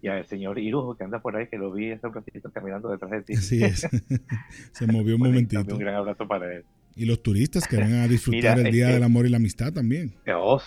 y 0.01 0.08
al 0.08 0.25
señor 0.25 0.60
Irujo 0.60 0.96
que 0.96 1.04
anda 1.04 1.20
por 1.20 1.36
ahí, 1.36 1.48
que 1.48 1.58
lo 1.58 1.72
vi 1.72 1.92
hace 1.92 2.08
un 2.08 2.13
ratito 2.13 2.51
caminando 2.51 2.89
detrás 2.89 3.12
de 3.12 3.22
ti. 3.24 3.34
Así 3.34 3.63
es. 3.63 3.88
Se 4.72 4.88
movió 4.88 5.16
un 5.16 5.22
momentito. 5.22 5.74
Un 5.74 5.80
gran 5.80 5.96
abrazo 5.96 6.27
para 6.27 6.54
él. 6.54 6.66
Y 6.96 7.06
los 7.06 7.22
turistas 7.22 7.68
que 7.68 7.77
van 7.77 7.94
a 7.94 8.08
disfrutar 8.08 8.60
el 8.60 8.72
Día 8.72 8.88
del 8.88 9.04
Amor 9.04 9.25
y 9.25 9.30
la 9.30 9.38
Amistad 9.38 9.72
también. 9.74 10.13
Dios. 10.25 10.63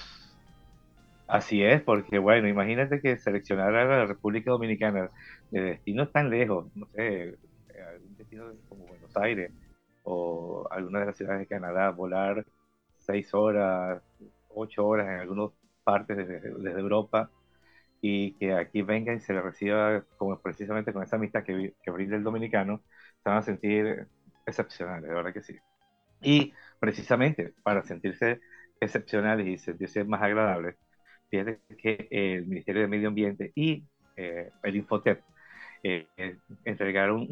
Así 1.27 1.63
es, 1.63 1.81
porque 1.83 2.19
bueno, 2.19 2.49
imagínate 2.49 3.01
que 3.01 3.17
seleccionar 3.17 3.75
a 3.75 3.85
la 3.85 4.07
República 4.07 4.51
Dominicana 4.51 5.11
de 5.51 5.61
destinos 5.61 6.11
tan 6.11 6.29
lejos, 6.29 6.67
no 6.75 6.87
sé, 6.87 7.37
algún 7.89 8.17
destino 8.17 8.45
como 8.69 8.87
Buenos 8.87 9.17
Aires 9.17 9.53
o 10.03 10.67
alguna 10.73 11.01
de 11.01 11.07
las 11.07 11.17
ciudades 11.17 11.41
de 11.41 11.47
Canadá, 11.47 11.91
volar 11.91 12.45
seis 12.99 13.33
horas, 13.33 14.03
ocho 14.49 14.87
horas 14.87 15.07
en 15.07 15.21
algunas 15.21 15.51
partes 15.85 16.17
desde, 16.17 16.41
desde 16.41 16.81
Europa, 16.81 17.31
y 18.01 18.35
que 18.35 18.55
aquí 18.55 18.83
venga 18.83 19.13
y 19.15 19.21
se 19.21 19.33
le 19.35 19.43
reciba 19.43 20.05
como 20.17 20.41
precisamente 20.41 20.93
con 20.93 21.03
esa 21.03 21.17
amistad 21.17 21.45
que, 21.45 21.75
que 21.83 21.91
brinda 21.91 22.17
el 22.17 22.23
dominicano, 22.25 22.83
se 23.23 23.29
van 23.31 23.39
a 23.39 23.43
sentir 23.43 24.07
excepcionales, 24.47 25.09
de 25.09 25.15
verdad 25.15 25.33
que 25.33 25.43
sí. 25.43 25.57
Y 26.23 26.53
precisamente 26.79 27.55
para 27.63 27.83
sentirse 27.85 28.41
excepcionales 28.81 29.47
y 29.47 29.59
sentirse 29.59 30.05
más 30.05 30.23
agradables, 30.23 30.77
fíjate 31.31 31.61
que 31.79 32.09
el 32.11 32.47
Ministerio 32.47 32.83
de 32.83 32.89
Medio 32.89 33.09
Ambiente 33.09 33.53
y 33.55 33.85
eh, 34.17 34.51
el 34.63 34.77
Infotep 34.77 35.23
eh, 35.83 36.07
entregaron 36.65 37.29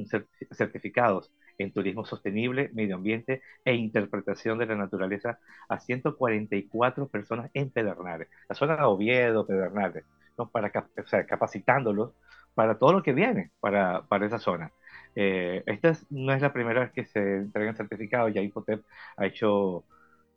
certificados 0.53 1.33
en 1.59 1.73
turismo 1.73 2.05
sostenible, 2.05 2.71
medio 2.73 2.97
ambiente 2.97 3.43
e 3.65 3.75
interpretación 3.75 4.59
de 4.59 4.67
la 4.67 4.77
naturaleza 4.77 5.41
a 5.69 5.81
144 5.81 7.09
personas 7.09 7.51
en 7.55 7.71
Pedernales, 7.71 8.29
la 8.49 8.55
zona 8.55 8.77
de 8.77 8.83
Oviedo, 8.85 9.47
Pedernales, 9.47 10.05
para 10.47 10.71
capacitándolos 10.71 12.13
para 12.55 12.79
todo 12.79 12.93
lo 12.93 13.03
que 13.03 13.13
viene 13.13 13.53
para, 13.61 14.03
para 14.03 14.27
esa 14.27 14.39
zona. 14.39 14.73
Eh, 15.15 15.63
esta 15.67 15.93
no 16.11 16.33
es 16.33 16.43
la 16.43 16.53
primera 16.53 16.81
vez 16.81 16.93
que 16.93 17.05
se 17.05 17.37
entregan 17.37 17.77
certificados, 17.77 18.33
ya 18.33 18.43
Infotep 18.43 18.85
ha 19.17 19.27
hecho 19.27 19.85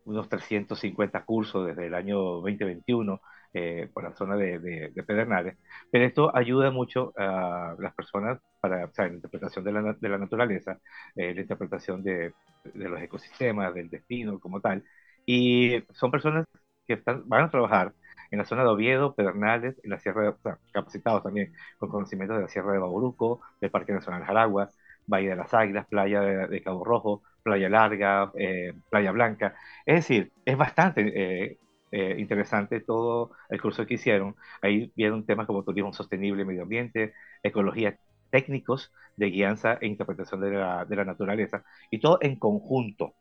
unos 0.06 0.30
350 0.30 1.24
cursos 1.26 1.68
desde 1.68 1.88
el 1.88 1.94
año 1.94 2.18
2021 2.20 3.22
eh, 3.54 3.90
por 3.94 4.04
la 4.04 4.16
zona 4.16 4.36
de, 4.38 4.60
de, 4.60 5.04
Pedernales, 5.04 5.58
pero 5.92 6.06
esto 6.06 6.36
ayuda 6.36 6.72
mucho 6.72 7.14
a 7.18 7.76
las 7.80 7.94
personas 7.94 8.40
para 8.62 8.90
la 8.96 9.08
interpretación 9.08 9.66
de 9.66 9.72
la, 9.74 10.18
naturaleza, 10.18 10.80
eh, 11.16 11.34
la 11.34 11.42
interpretación 11.42 12.02
de, 12.04 12.34
los 12.74 13.02
ecosistemas, 13.02 13.74
del 13.74 13.90
destino 13.90 14.40
como 14.40 14.62
tal, 14.62 14.84
y 15.26 15.84
son 15.92 16.12
personas 16.12 16.46
que 16.88 17.02
van 17.26 17.44
a 17.44 17.50
trabajar 17.52 17.94
en 18.32 18.40
la 18.40 18.46
zona 18.46 18.64
de 18.64 18.70
Oviedo, 18.70 19.14
Pedernales, 19.14 19.80
en 19.84 19.90
la 19.92 20.00
Sierra 20.00 20.24
de, 20.24 20.56
capacitados 20.72 21.24
también 21.24 21.54
con 21.78 21.90
conocimientos 21.90 22.38
de 22.38 22.44
la 22.44 22.50
Sierra 22.50 22.74
de 22.74 22.80
Bauruco, 22.80 23.42
del 23.60 23.72
Parque 23.72 23.94
Nacional 23.94 24.24
Jaragua, 24.24 24.70
Valle 25.08 25.30
de 25.30 25.36
las 25.36 25.54
Águilas, 25.54 25.86
Playa 25.88 26.22
de, 26.22 26.62
Cabo 26.64 26.84
Rojo, 26.84 27.24
Playa 27.44 27.70
Larga, 27.70 28.32
eh, 28.36 28.74
Playa 28.90 29.12
Blanca. 29.12 29.56
Es 29.86 29.96
decir, 29.96 30.32
es 30.46 30.58
bastante 30.58 31.02
eh, 31.14 31.58
eh, 31.92 32.16
interesante 32.20 32.80
todo 32.80 33.32
el 33.50 33.62
curso 33.62 33.86
que 33.86 33.96
hicieron. 33.96 34.36
Ahí 34.62 34.92
vieron 34.96 35.26
temas 35.26 35.48
como 35.48 35.64
turismo 35.64 35.94
sostenible, 35.94 36.46
medio 36.46 36.64
ambiente, 36.64 37.14
ecología, 37.44 37.98
técnicos 38.30 38.94
de 39.18 39.30
guianza 39.30 39.78
e 39.82 39.88
interpretación 39.88 40.40
de 40.42 40.52
la, 40.52 40.86
de 40.86 40.96
la 40.96 41.06
naturaleza, 41.06 41.64
y 41.90 42.00
todo 42.00 42.18
en 42.22 42.38
conjunto, 42.38 43.14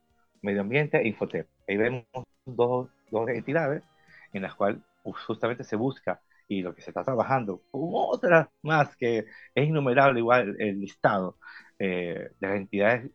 medio 0.43 0.61
ambiente 0.61 0.99
e 0.99 1.09
infotep. 1.09 1.49
Ahí 1.69 1.76
vemos 1.76 2.05
dos, 2.47 2.88
dos 3.11 3.29
entidades 3.29 3.83
en 4.33 4.43
las 4.43 4.55
cuales 4.55 4.81
justamente 5.02 5.64
se 5.64 5.76
busca 5.76 6.21
y 6.49 6.62
lo 6.62 6.75
que 6.75 6.83
se 6.83 6.90
está 6.90 7.04
trabajando, 7.04 7.62
otras 7.71 8.49
más 8.62 8.97
que 8.97 9.26
es 9.54 9.69
innumerable 9.69 10.19
igual 10.21 10.57
el 10.59 10.80
listado 10.80 11.38
eh, 11.78 12.30
de 12.40 12.47
las 12.49 12.57
entidades, 12.57 13.11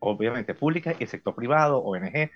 obviamente 0.00 0.54
públicas 0.54 0.96
y 1.00 1.06
sector 1.06 1.34
privado, 1.34 1.78
ONG, 1.82 2.12
que 2.12 2.30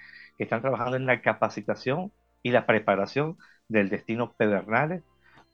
están 0.44 0.62
trabajando 0.62 0.96
en 0.96 1.06
la 1.06 1.20
capacitación 1.20 2.12
y 2.42 2.50
la 2.50 2.66
preparación 2.66 3.38
del 3.68 3.88
destino 3.90 4.32
Pedernales 4.32 5.02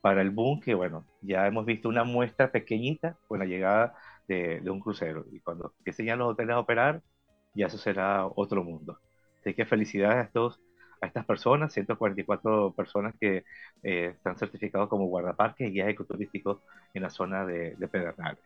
para 0.00 0.22
el 0.22 0.30
boom 0.30 0.60
que, 0.60 0.74
bueno, 0.74 1.04
ya 1.22 1.46
hemos 1.46 1.66
visto 1.66 1.88
una 1.88 2.04
muestra 2.04 2.52
pequeñita 2.52 3.16
con 3.26 3.40
la 3.40 3.44
llegada 3.46 3.94
de, 4.28 4.62
un 4.70 4.80
crucero. 4.80 5.24
Y 5.32 5.40
cuando 5.40 5.74
empiecen 5.78 6.06
ya 6.06 6.16
los 6.16 6.28
hoteles 6.32 6.54
a 6.54 6.60
operar, 6.60 7.02
ya 7.54 7.66
eso 7.66 7.78
será 7.78 8.26
otro 8.26 8.64
mundo. 8.64 8.98
Así 9.40 9.54
que 9.54 9.66
felicidades 9.66 10.16
a, 10.16 10.22
estos, 10.22 10.60
a 11.00 11.06
estas 11.06 11.24
personas, 11.24 11.72
144 11.72 12.72
personas 12.72 13.14
que 13.20 13.44
eh, 13.82 14.12
están 14.16 14.36
certificados 14.36 14.88
como 14.88 15.06
guardaparques 15.06 15.68
y 15.68 15.72
guías 15.72 15.88
ecoturísticos 15.88 16.58
en 16.94 17.02
la 17.02 17.10
zona 17.10 17.44
de, 17.46 17.76
Pedernales. 17.90 18.42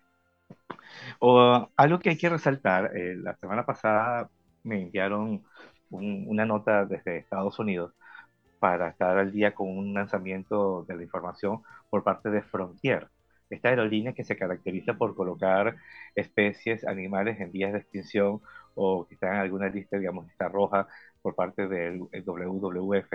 O, 1.18 1.68
algo 1.76 1.98
que 1.98 2.10
hay 2.10 2.18
que 2.18 2.28
resaltar, 2.28 2.96
eh, 2.96 3.16
la 3.16 3.34
semana 3.36 3.64
pasada 3.64 4.28
me 4.64 4.82
enviaron 4.82 5.42
una 5.90 6.46
nota 6.46 6.86
desde 6.86 7.18
Estados 7.18 7.58
Unidos 7.58 7.92
para 8.58 8.88
estar 8.88 9.18
al 9.18 9.32
día 9.32 9.54
con 9.54 9.68
un 9.68 9.92
lanzamiento 9.94 10.84
de 10.84 10.96
la 10.96 11.02
información 11.02 11.62
por 11.90 12.04
parte 12.04 12.30
de 12.30 12.42
Frontier. 12.42 13.08
Esta 13.50 13.70
aerolínea 13.70 14.14
que 14.14 14.24
se 14.24 14.36
caracteriza 14.36 14.94
por 14.94 15.14
colocar 15.14 15.76
especies 16.14 16.86
animales 16.86 17.40
en 17.40 17.52
vías 17.52 17.72
de 17.72 17.80
extinción 17.80 18.40
o 18.74 19.06
que 19.06 19.14
están 19.14 19.34
en 19.34 19.40
alguna 19.40 19.68
lista, 19.68 19.98
digamos, 19.98 20.30
está 20.30 20.48
roja 20.48 20.86
por 21.22 21.34
parte 21.34 21.68
del 21.68 22.00
WWF 22.00 23.14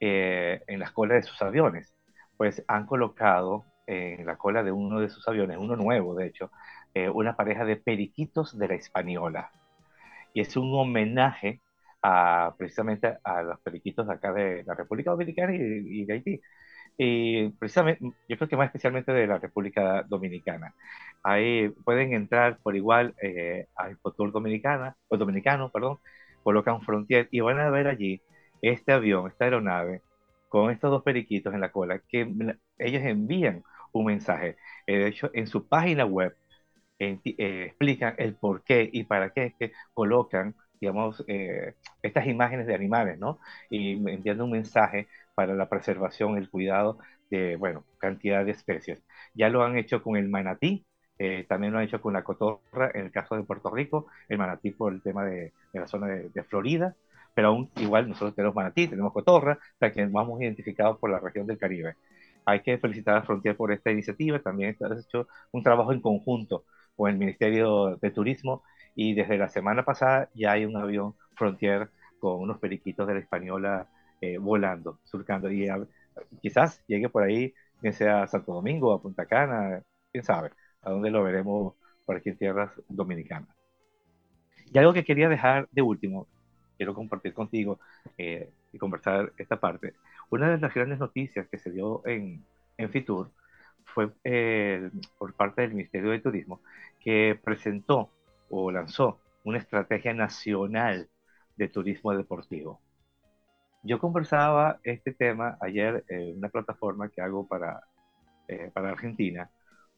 eh, 0.00 0.62
en 0.66 0.80
las 0.80 0.92
colas 0.92 1.22
de 1.22 1.28
sus 1.28 1.40
aviones. 1.42 1.94
Pues 2.36 2.64
han 2.68 2.86
colocado 2.86 3.64
en 3.86 4.26
la 4.26 4.36
cola 4.36 4.62
de 4.62 4.72
uno 4.72 5.00
de 5.00 5.10
sus 5.10 5.26
aviones, 5.28 5.58
uno 5.58 5.76
nuevo 5.76 6.14
de 6.14 6.26
hecho, 6.26 6.50
eh, 6.94 7.08
una 7.08 7.36
pareja 7.36 7.64
de 7.64 7.76
periquitos 7.76 8.58
de 8.58 8.68
la 8.68 8.74
Española. 8.74 9.50
Y 10.34 10.40
es 10.40 10.56
un 10.56 10.72
homenaje 10.74 11.60
a, 12.02 12.54
precisamente 12.58 13.18
a 13.24 13.42
los 13.42 13.60
periquitos 13.60 14.06
de 14.06 14.14
acá 14.14 14.32
de 14.32 14.64
la 14.64 14.74
República 14.74 15.10
Dominicana 15.10 15.54
y, 15.54 16.04
de 16.04 16.12
Haití. 16.12 16.40
Y 16.98 17.48
precisamente, 17.50 18.04
yo 18.28 18.36
creo 18.36 18.48
que 18.48 18.56
más 18.56 18.66
especialmente 18.66 19.12
de 19.12 19.26
la 19.26 19.38
República 19.38 20.02
Dominicana. 20.02 20.74
Ahí 21.22 21.68
pueden 21.84 22.12
entrar 22.12 22.58
por 22.62 22.76
igual 22.76 23.14
eh, 23.22 23.66
a 23.76 23.90
Infotour 23.90 24.32
Dominicana, 24.32 24.96
o 25.08 25.16
Dominicano, 25.16 25.70
perdón, 25.70 25.98
colocan 26.42 26.82
Frontier 26.82 27.28
y 27.30 27.40
van 27.40 27.60
a 27.60 27.70
ver 27.70 27.88
allí 27.88 28.20
este 28.62 28.92
avión, 28.92 29.28
esta 29.28 29.44
aeronave, 29.44 30.02
con 30.48 30.70
estos 30.70 30.90
dos 30.90 31.02
periquitos 31.02 31.54
en 31.54 31.60
la 31.60 31.72
cola, 31.72 32.00
que 32.08 32.22
ellos 32.78 33.02
envían 33.02 33.62
un 33.92 34.06
mensaje. 34.06 34.56
Eh, 34.86 34.98
de 34.98 35.08
hecho, 35.08 35.30
en 35.34 35.46
su 35.46 35.66
página 35.68 36.04
web 36.06 36.36
eh, 36.98 37.18
explican 37.66 38.14
el 38.18 38.34
por 38.36 38.62
qué 38.64 38.88
y 38.92 39.04
para 39.04 39.30
qué 39.30 39.46
es 39.46 39.54
que 39.58 39.72
colocan 39.94 40.54
digamos, 40.80 41.24
eh, 41.28 41.74
estas 42.02 42.26
imágenes 42.26 42.66
de 42.66 42.74
animales, 42.74 43.16
¿no? 43.18 43.38
Y 43.70 43.92
enviando 44.10 44.44
un 44.44 44.50
mensaje 44.50 45.06
para 45.36 45.54
la 45.54 45.68
preservación, 45.68 46.36
el 46.36 46.50
cuidado 46.50 46.98
de, 47.30 47.54
bueno, 47.56 47.84
cantidad 47.98 48.44
de 48.44 48.50
especies. 48.50 49.00
Ya 49.32 49.48
lo 49.48 49.62
han 49.62 49.76
hecho 49.78 50.02
con 50.02 50.16
el 50.16 50.28
manatí, 50.28 50.84
eh, 51.24 51.44
también 51.48 51.72
lo 51.72 51.78
han 51.78 51.84
hecho 51.84 52.00
con 52.00 52.14
la 52.14 52.24
cotorra 52.24 52.90
en 52.94 53.04
el 53.04 53.12
caso 53.12 53.36
de 53.36 53.44
Puerto 53.44 53.70
Rico, 53.70 54.08
el 54.28 54.38
manatí 54.38 54.72
por 54.72 54.92
el 54.92 55.00
tema 55.02 55.24
de, 55.24 55.52
la 55.72 55.86
zona 55.86 56.08
de, 56.08 56.42
Florida, 56.42 56.96
pero 57.32 57.48
aún 57.48 57.70
igual 57.76 58.08
nosotros 58.08 58.34
tenemos 58.34 58.56
manatí, 58.56 58.88
tenemos 58.88 59.12
cotorra, 59.12 59.52
o 59.52 59.78
sea 59.78 59.92
que 59.92 60.04
vamos 60.06 60.42
identificados 60.42 60.98
por 60.98 61.10
la 61.10 61.20
región 61.20 61.46
del 61.46 61.58
Caribe. 61.58 61.94
Hay 62.44 62.58
que 62.62 62.76
felicitar 62.76 63.18
a 63.18 63.22
Frontier 63.22 63.56
por 63.56 63.70
esta 63.70 63.92
iniciativa, 63.92 64.40
también 64.40 64.76
ha 64.80 64.98
hecho 64.98 65.28
un 65.52 65.62
trabajo 65.62 65.92
en 65.92 66.00
conjunto 66.00 66.64
con 66.96 67.08
el 67.08 67.16
Ministerio 67.18 67.96
de 68.02 68.10
Turismo 68.10 68.64
y 68.96 69.14
desde 69.14 69.38
la 69.38 69.48
semana 69.48 69.84
pasada 69.84 70.28
ya 70.34 70.50
hay 70.50 70.64
un 70.64 70.76
avión 70.76 71.14
Frontier 71.36 71.88
con 72.18 72.40
unos 72.40 72.58
periquitos 72.58 73.06
de 73.06 73.14
la 73.14 73.20
española 73.20 73.86
eh, 74.20 74.38
volando, 74.38 74.98
surcando. 75.04 75.48
Y 75.52 75.68
quizás 76.40 76.82
llegue 76.88 77.08
por 77.08 77.22
ahí, 77.22 77.54
bien 77.80 77.94
sea 77.94 78.24
a 78.24 78.26
Santo 78.26 78.52
Domingo, 78.54 78.92
a 78.92 79.00
Punta 79.00 79.24
Cana, 79.26 79.82
quién 80.10 80.24
sabe, 80.24 80.50
a 80.82 80.90
dónde 80.90 81.10
lo 81.10 81.22
veremos 81.22 81.74
por 82.04 82.16
aquí 82.16 82.30
en 82.30 82.38
tierras 82.38 82.70
dominicanas. 82.88 83.48
Y 84.72 84.78
algo 84.78 84.92
que 84.92 85.04
quería 85.04 85.28
dejar 85.28 85.68
de 85.70 85.82
último, 85.82 86.26
quiero 86.76 86.94
compartir 86.94 87.34
contigo 87.34 87.78
eh, 88.18 88.50
y 88.72 88.78
conversar 88.78 89.32
esta 89.36 89.60
parte. 89.60 89.94
Una 90.30 90.50
de 90.50 90.58
las 90.58 90.72
grandes 90.72 90.98
noticias 90.98 91.46
que 91.48 91.58
se 91.58 91.70
dio 91.70 92.06
en, 92.06 92.44
en 92.78 92.90
Fitur 92.90 93.30
fue 93.84 94.10
eh, 94.24 94.90
por 95.18 95.34
parte 95.34 95.62
del 95.62 95.74
Ministerio 95.74 96.10
de 96.10 96.20
Turismo, 96.20 96.60
que 97.00 97.38
presentó 97.42 98.10
o 98.48 98.70
lanzó 98.70 99.20
una 99.44 99.58
estrategia 99.58 100.14
nacional 100.14 101.08
de 101.56 101.68
turismo 101.68 102.14
deportivo. 102.14 102.80
Yo 103.82 103.98
conversaba 103.98 104.78
este 104.84 105.12
tema 105.12 105.58
ayer 105.60 106.04
en 106.08 106.38
una 106.38 106.48
plataforma 106.48 107.08
que 107.08 107.20
hago 107.20 107.46
para, 107.46 107.82
eh, 108.48 108.70
para 108.72 108.90
Argentina 108.90 109.50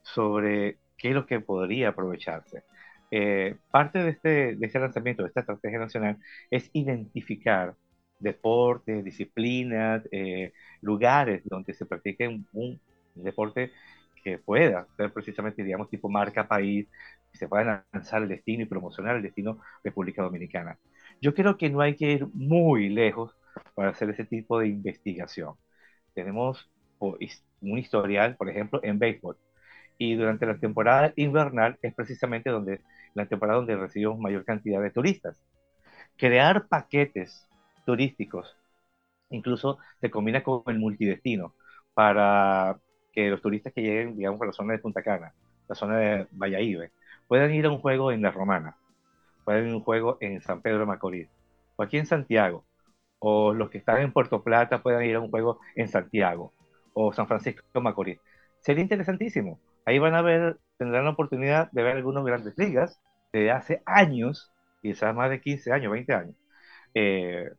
sobre 0.05 0.79
qué 0.97 1.09
es 1.09 1.15
lo 1.15 1.27
que 1.27 1.41
podría 1.41 1.89
aprovecharse. 1.91 2.63
Eh, 3.11 3.57
parte 3.71 4.01
de 4.03 4.11
este, 4.11 4.57
de 4.57 4.67
este 4.67 4.79
lanzamiento, 4.79 5.23
de 5.23 5.29
esta 5.29 5.41
estrategia 5.41 5.79
nacional, 5.79 6.19
es 6.51 6.71
identificar 6.73 7.75
deportes, 8.19 9.05
disciplinas, 9.05 10.03
eh, 10.11 10.53
lugares 10.81 11.43
donde 11.45 11.75
se 11.75 11.87
practique 11.87 12.29
un, 12.53 12.81
deporte 13.15 13.71
que 14.25 14.39
pueda 14.39 14.87
ser 14.97 15.13
precisamente, 15.13 15.63
digamos, 15.63 15.89
tipo 15.91 16.09
marca 16.09 16.49
país, 16.49 16.89
se 17.33 17.47
puedan 17.49 17.85
lanzar 17.93 18.23
el 18.23 18.29
destino 18.29 18.63
y 18.63 18.67
promocionar 18.67 19.17
el 19.17 19.23
destino 19.23 19.61
República 19.85 20.23
Dominicana. 20.23 20.79
Yo 21.21 21.35
creo 21.35 21.57
que 21.57 21.71
no 21.71 21.81
hay 21.81 21.95
que 21.97 22.13
ir 22.13 22.27
muy 22.33 22.89
lejos 22.89 23.37
para 23.75 23.91
hacer 23.91 24.11
ese 24.11 24.25
tipo 24.25 24.59
de 24.59 24.69
investigación. 24.69 25.55
Tenemos 26.15 26.71
un 26.99 27.79
historial, 27.79 28.37
por 28.37 28.49
ejemplo, 28.49 28.81
en 28.83 28.99
béisbol. 28.99 29.37
Y 29.99 30.15
durante 30.17 30.47
la 30.47 30.59
temporada 30.59 31.13
invernal 31.17 31.79
es 31.83 31.95
precisamente 31.95 32.51
donde, 32.51 32.81
la 33.15 33.27
temporada 33.27 33.59
donde 33.59 33.77
recibimos 33.77 34.19
mayor 34.19 34.45
cantidad 34.45 34.83
de 34.83 34.91
turistas. 34.91 35.39
Crear 36.17 36.67
paquetes 36.69 37.49
turísticos, 37.87 38.57
incluso 39.31 39.79
se 40.01 40.11
combina 40.11 40.43
con 40.43 40.63
el 40.67 40.79
multidestino, 40.79 41.55
para 41.95 42.79
que 43.13 43.31
los 43.31 43.43
turistas 43.43 43.73
que 43.73 43.83
lleguen, 43.83 44.17
digamos, 44.17 44.41
a 44.43 44.47
la 44.47 44.53
zona 44.53 44.73
de 44.75 44.79
Punta 44.81 45.03
Cana, 45.03 45.33
la 45.69 45.75
zona 45.75 45.99
de 45.99 46.27
Valladolid, 46.33 46.91
pueden 47.29 47.55
ir 47.55 47.67
a 47.67 47.71
un 47.71 47.79
juego 47.79 48.13
en 48.13 48.23
La 48.23 48.31
Romana, 48.31 48.77
pueden 49.45 49.67
ir 49.69 49.73
a 49.75 49.77
un 49.77 49.83
juego 49.85 50.19
en 50.21 50.41
San 50.43 50.63
Pedro 50.63 50.81
de 50.81 50.87
Macorís, 50.87 51.29
o 51.77 51.83
aquí 51.83 51.99
en 51.99 52.07
Santiago, 52.07 52.65
o 53.19 53.55
los 53.55 53.71
que 53.71 53.79
están 53.79 54.01
en 54.03 54.13
Puerto 54.13 54.43
Plata 54.43 54.83
puedan 54.83 55.05
ir 55.05 55.17
a 55.17 55.21
un 55.21 55.31
juego 55.31 55.61
en 55.77 55.89
Santiago, 55.89 56.53
o 56.95 57.13
San 57.13 57.27
Francisco 57.29 57.63
de 57.75 57.81
Macorís. 57.81 58.21
Sería 58.61 58.83
interesantísimo. 58.83 59.61
Ahí 59.85 59.99
van 59.99 60.15
a 60.15 60.23
ver, 60.23 60.59
tendrán 60.79 61.05
la 61.05 61.11
oportunidad 61.11 61.71
de 61.73 61.83
ver 61.83 61.97
algunos 61.97 62.25
grandes 62.25 62.57
ligas 62.59 63.01
de 63.33 63.51
hace 63.51 63.83
años, 63.87 64.53
quizás 64.83 65.15
más 65.15 65.31
de 65.31 65.41
15 65.41 65.73
años, 65.73 65.93
20 65.93 66.15
años. 66.15 66.37
Eh, 66.95 67.51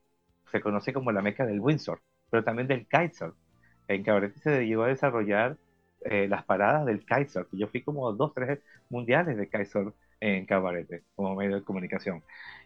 se 0.51 0.61
conoce 0.61 0.93
como 0.93 1.11
la 1.11 1.21
meca 1.21 1.45
del 1.45 1.59
Windsor, 1.59 2.01
pero 2.29 2.43
también 2.43 2.67
del 2.67 2.87
kitesurf. 2.87 3.35
En 3.87 4.03
Cabarete 4.03 4.39
se 4.39 4.65
llegó 4.65 4.83
a 4.83 4.87
desarrollar 4.87 5.57
eh, 6.01 6.27
las 6.27 6.45
paradas 6.45 6.85
del 6.85 7.05
Kaiser. 7.05 7.47
Yo 7.51 7.67
fui 7.67 7.83
como 7.83 8.11
dos, 8.13 8.33
tres 8.33 8.59
mundiales 8.89 9.37
de 9.37 9.49
Kaiser 9.49 9.93
en 10.19 10.45
Cabarete 10.45 11.03
como 11.15 11.35
medio 11.35 11.55
de 11.57 11.63
comunicación 11.63 12.23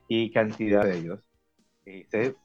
y 0.07 0.31
cantidad 0.31 0.85
de 0.85 0.97
ellos. 0.99 1.19
Y 1.85 2.03
sé, 2.05 2.35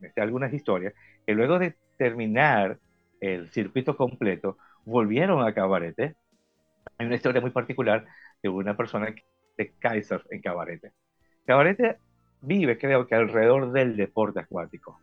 me 0.00 0.10
sé 0.12 0.20
algunas 0.20 0.52
historias 0.52 0.94
que 1.26 1.34
luego 1.34 1.58
de 1.58 1.76
terminar 1.98 2.78
el 3.20 3.50
circuito 3.50 3.96
completo 3.96 4.58
volvieron 4.84 5.46
a 5.46 5.54
Cabarete. 5.54 6.16
Hay 6.98 7.06
una 7.06 7.16
historia 7.16 7.40
muy 7.40 7.50
particular 7.50 8.06
de 8.42 8.48
una 8.48 8.76
persona 8.76 9.14
de 9.56 9.72
Kaiser 9.78 10.22
en 10.30 10.40
Cabarete. 10.40 10.92
Cabarete 11.44 11.98
vive, 12.40 12.78
creo 12.78 13.06
que 13.06 13.14
alrededor 13.14 13.72
del 13.72 13.96
deporte 13.96 14.40
acuático. 14.40 15.00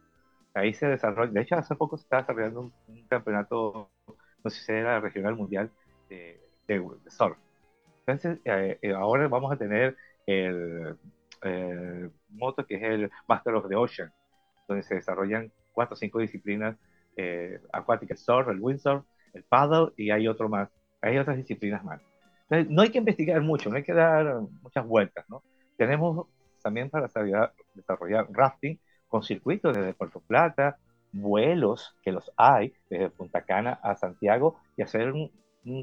Ahí 0.54 0.74
se 0.74 0.88
desarrolla, 0.88 1.32
de 1.32 1.41
hecho, 1.41 1.56
hace 1.56 1.76
poco 1.76 1.98
se 1.98 2.04
está 2.04 2.17
desarrollando 2.17 2.72
un 2.88 3.08
campeonato 3.08 3.89
no 4.43 4.50
sé 4.50 4.62
si 4.62 4.72
era 4.72 5.00
regional 5.00 5.36
mundial 5.36 5.72
de, 6.10 6.39
de, 6.67 6.84
surf. 7.08 7.38
Entonces, 8.06 8.39
eh, 8.46 8.78
eh, 8.82 8.93
ahora 8.93 9.28
vamos 9.28 9.52
a 9.52 9.58
tener 9.58 9.96
el, 10.26 10.98
moto 12.30 12.65
que 12.65 12.76
es 12.76 12.84
el 12.84 13.12
Master 13.28 13.56
of 13.56 13.67
the 13.67 13.76
Ocean, 13.76 14.12
donde 14.67 14.84
se 14.84 14.96
desarrollan 14.96 15.52
cuatro 15.72 15.93
o 15.93 15.98
cinco 15.98 16.19
disciplinas 16.19 16.78
eh, 17.15 17.60
acuáticas, 17.72 18.19
el 18.19 18.24
surf, 18.24 18.50
el 18.50 18.60
windsurf, 18.60 19.06
el 19.34 19.43
paddle 19.43 19.91
y 19.98 20.12
hay 20.12 20.28
otro 20.28 20.50
más, 20.50 20.69
hay 21.04 21.18
otras 21.18 21.38
disciplinas 21.38 21.84
más. 21.84 22.02
Entonces, 22.50 22.72
no 22.72 22.82
hay 22.82 22.89
que 22.89 22.98
investigar 22.98 23.42
mucho, 23.42 23.70
no 23.70 23.76
hay 23.76 23.84
que 23.84 23.94
dar 23.94 24.42
muchas 24.62 24.86
vueltas, 24.86 25.26
¿no? 25.30 25.44
Tenemos 25.78 26.28
también 26.62 26.89
para 26.89 27.08
desarrollar 27.74 28.28
rafting 28.32 28.80
con 29.08 29.24
circuitos 29.24 29.76
desde 29.76 29.94
Puerto 29.94 30.22
Plata, 30.22 30.78
vuelos, 31.12 31.96
que 32.02 32.12
los 32.12 32.32
hay, 32.38 32.74
desde 32.89 33.10
Punta 33.10 33.42
Cana 33.42 33.80
a 33.84 33.96
Santiago, 33.96 34.60
y 34.76 34.82
hacer 34.82 35.12
un, 35.12 35.32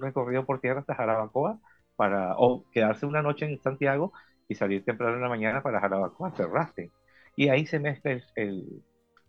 recorrido 0.01 0.45
por 0.45 0.61
tierra 0.61 0.81
hasta 0.81 0.95
Jarabacoa, 0.95 1.59
para, 1.97 2.35
o 2.37 2.65
quedarse 2.73 3.07
una 3.07 3.23
noche 3.23 3.47
en 3.47 3.61
Santiago 3.61 4.13
y 4.49 4.55
salir 4.55 4.85
temprano 4.85 5.17
en 5.17 5.23
la 5.23 5.29
mañana 5.29 5.63
para 5.63 5.81
Jarabacoa 5.81 6.29
a 6.29 6.33
hacer 6.33 6.49
rafting. 6.49 6.91
Y 7.37 7.49
ahí 7.49 7.67
se 7.67 7.79
mezcla 7.79 8.19
el, 8.35 8.83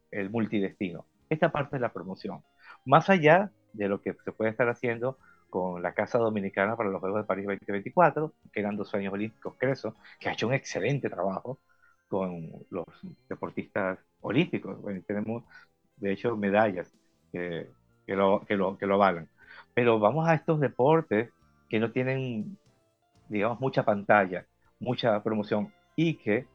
el, 0.09 0.29
multidestino. 0.29 1.05
Esta 1.29 1.51
parte 1.51 1.75
de 1.75 1.81
la 1.81 1.93
promoción. 1.93 2.41
Más 2.85 3.09
allá 3.09 3.51
de 3.73 3.87
lo 3.87 4.01
que 4.01 4.15
se 4.25 4.31
puede 4.31 4.51
estar 4.51 4.67
haciendo 4.69 5.17
con 5.51 5.83
la 5.83 5.93
Casa 5.93 6.19
Dominicana 6.19 6.77
para 6.77 6.89
los 6.91 7.01
Juegos 7.01 7.21
de 7.23 7.27
París 7.27 7.45
2024, 7.47 8.33
que 8.53 8.61
eran 8.61 8.77
dos 8.77 8.89
sueños 8.89 9.13
olímpicos, 9.13 9.55
Creso, 9.59 9.97
que 10.19 10.29
ha 10.29 10.33
hecho 10.33 10.47
un 10.47 10.55
excelente 10.55 11.09
trabajo 11.11 11.59
con 12.09 12.51
los 12.71 12.85
deportistas 13.29 13.99
olímpicos. 14.21 14.81
Bueno, 14.81 15.01
tenemos 15.07 15.43
de 15.97 16.13
hecho, 16.13 16.35
medallas 16.37 16.93
que, 17.31 17.69
lo, 18.07 18.41
que, 18.47 18.55
lo, 18.55 18.77
que 18.77 18.85
lo 18.87 18.95
avalan. 18.95 19.29
Pero 19.73 19.99
vamos 19.99 20.27
a 20.27 20.35
estos 20.35 20.59
deportes 20.59 21.31
que 21.69 21.79
no 21.79 21.91
tienen, 21.91 22.57
digamos, 23.29 23.59
mucha 23.61 23.83
pantalla, 23.85 24.45
mucha 24.79 25.21
promoción 25.23 25.73
y 25.95 26.15
que 26.15 26.47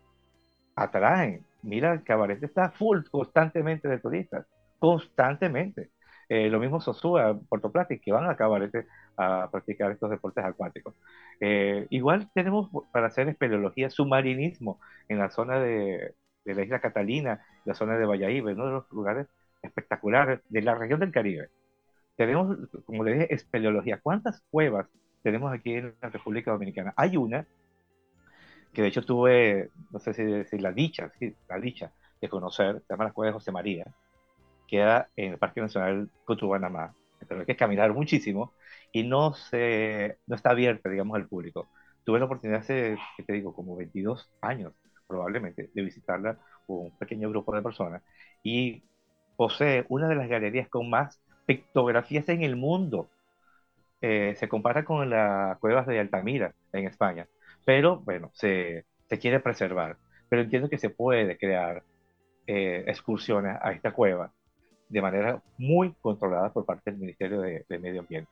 atraen. 0.76 1.44
Mira, 1.62 1.92
el 1.92 2.04
cabaret 2.04 2.42
está 2.42 2.70
full 2.70 3.02
constantemente 3.10 3.88
de 3.88 3.98
turistas, 3.98 4.46
constantemente. 4.78 5.90
Eh, 6.28 6.48
lo 6.48 6.58
mismo 6.58 6.80
Sosúa, 6.80 7.38
Puerto 7.48 7.70
Plata, 7.70 7.96
que 7.96 8.12
van 8.12 8.28
a 8.28 8.36
cabaret 8.36 8.86
a 9.16 9.48
practicar 9.50 9.92
estos 9.92 10.10
deportes 10.10 10.44
acuáticos. 10.44 10.94
Eh, 11.40 11.86
igual 11.90 12.28
tenemos 12.34 12.68
para 12.92 13.06
hacer 13.06 13.28
espeleología, 13.28 13.90
submarinismo 13.90 14.80
en 15.08 15.18
la 15.18 15.30
zona 15.30 15.60
de, 15.60 16.14
de 16.44 16.54
la 16.54 16.62
isla 16.62 16.80
Catalina, 16.80 17.44
la 17.64 17.74
zona 17.74 17.96
de 17.96 18.06
Valladolid, 18.06 18.44
uno 18.54 18.66
de 18.66 18.72
los 18.72 18.90
lugares 18.90 19.26
espectaculares 19.62 20.40
de 20.48 20.62
la 20.62 20.74
región 20.74 21.00
del 21.00 21.12
Caribe. 21.12 21.48
Tenemos, 22.16 22.56
como 22.86 23.04
le 23.04 23.12
dije, 23.12 23.34
espeleología. 23.34 24.00
¿Cuántas 24.02 24.42
cuevas 24.50 24.86
tenemos 25.22 25.52
aquí 25.52 25.74
en 25.74 25.94
la 26.00 26.08
República 26.08 26.50
Dominicana? 26.50 26.94
Hay 26.96 27.16
una 27.16 27.46
que 28.72 28.82
de 28.82 28.88
hecho 28.88 29.02
tuve, 29.02 29.70
no 29.90 29.98
sé 29.98 30.12
si 30.12 30.22
decir 30.22 30.60
la 30.60 30.72
dicha, 30.72 31.10
sí, 31.18 31.34
la 31.48 31.58
dicha 31.58 31.92
de 32.20 32.28
conocer, 32.28 32.82
se 32.82 32.92
llama 32.92 33.04
la 33.04 33.12
Cueva 33.12 33.28
de 33.28 33.32
José 33.32 33.50
María, 33.50 33.86
queda 34.66 35.08
en 35.16 35.32
el 35.32 35.38
Parque 35.38 35.60
Nacional 35.60 36.10
Cutubanamá. 36.24 36.94
Pero 37.28 37.40
hay 37.40 37.46
que 37.46 37.56
caminar 37.56 37.92
muchísimo 37.92 38.52
y 38.92 39.02
no, 39.04 39.34
se, 39.34 40.18
no 40.26 40.36
está 40.36 40.50
abierta, 40.50 40.88
digamos, 40.88 41.16
al 41.16 41.28
público. 41.28 41.68
Tuve 42.04 42.18
la 42.18 42.26
oportunidad 42.26 42.60
hace, 42.60 42.96
¿qué 43.16 43.22
te 43.24 43.32
digo?, 43.32 43.54
como 43.54 43.76
22 43.76 44.30
años 44.40 44.72
probablemente, 45.06 45.70
de 45.72 45.82
visitarla 45.82 46.38
con 46.66 46.78
un 46.86 46.98
pequeño 46.98 47.30
grupo 47.30 47.54
de 47.54 47.62
personas 47.62 48.02
y 48.42 48.82
posee 49.36 49.84
una 49.88 50.08
de 50.08 50.16
las 50.16 50.28
galerías 50.28 50.68
con 50.68 50.90
más 50.90 51.20
pictografías 51.46 52.28
en 52.28 52.42
el 52.42 52.56
mundo. 52.56 53.08
Eh, 54.00 54.34
se 54.38 54.48
compara 54.48 54.84
con 54.84 55.08
las 55.10 55.58
cuevas 55.58 55.86
de 55.86 55.98
Altamira 56.00 56.54
en 56.72 56.86
España, 56.86 57.26
pero 57.64 58.00
bueno, 58.00 58.30
se, 58.34 58.84
se 59.08 59.18
quiere 59.18 59.40
preservar. 59.40 59.98
Pero 60.28 60.42
entiendo 60.42 60.68
que 60.68 60.78
se 60.78 60.90
puede 60.90 61.38
crear 61.38 61.82
eh, 62.46 62.84
excursiones 62.88 63.58
a 63.62 63.72
esta 63.72 63.92
cueva 63.92 64.32
de 64.88 65.02
manera 65.02 65.42
muy 65.58 65.94
controlada 66.00 66.52
por 66.52 66.64
parte 66.64 66.90
del 66.90 67.00
Ministerio 67.00 67.40
de, 67.40 67.64
Medio 67.78 68.00
Ambiente. 68.00 68.30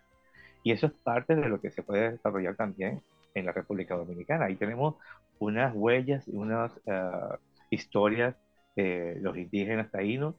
Y 0.63 0.73
eso 0.73 0.87
es 0.87 0.93
parte 0.93 1.35
de 1.37 1.49
lo 1.49 1.61
que 1.61 1.71
se 1.71 1.83
puede 1.83 2.13
desarrollar 2.13 2.57
también 2.57 3.03
en 3.35 3.47
la 3.47 3.53
República 3.53 3.97
Dominicana. 3.97 4.47
Ahí 4.47 4.57
tenemos 4.57 4.97
unas 5.39 5.75
huellas 5.75 6.27
y 6.29 6.37
unas 6.37 6.73
uh, 6.87 7.37
historias 7.71 8.37
de 8.77 9.19
los 9.21 9.37
indígenas 9.37 9.91
taínos 9.91 10.35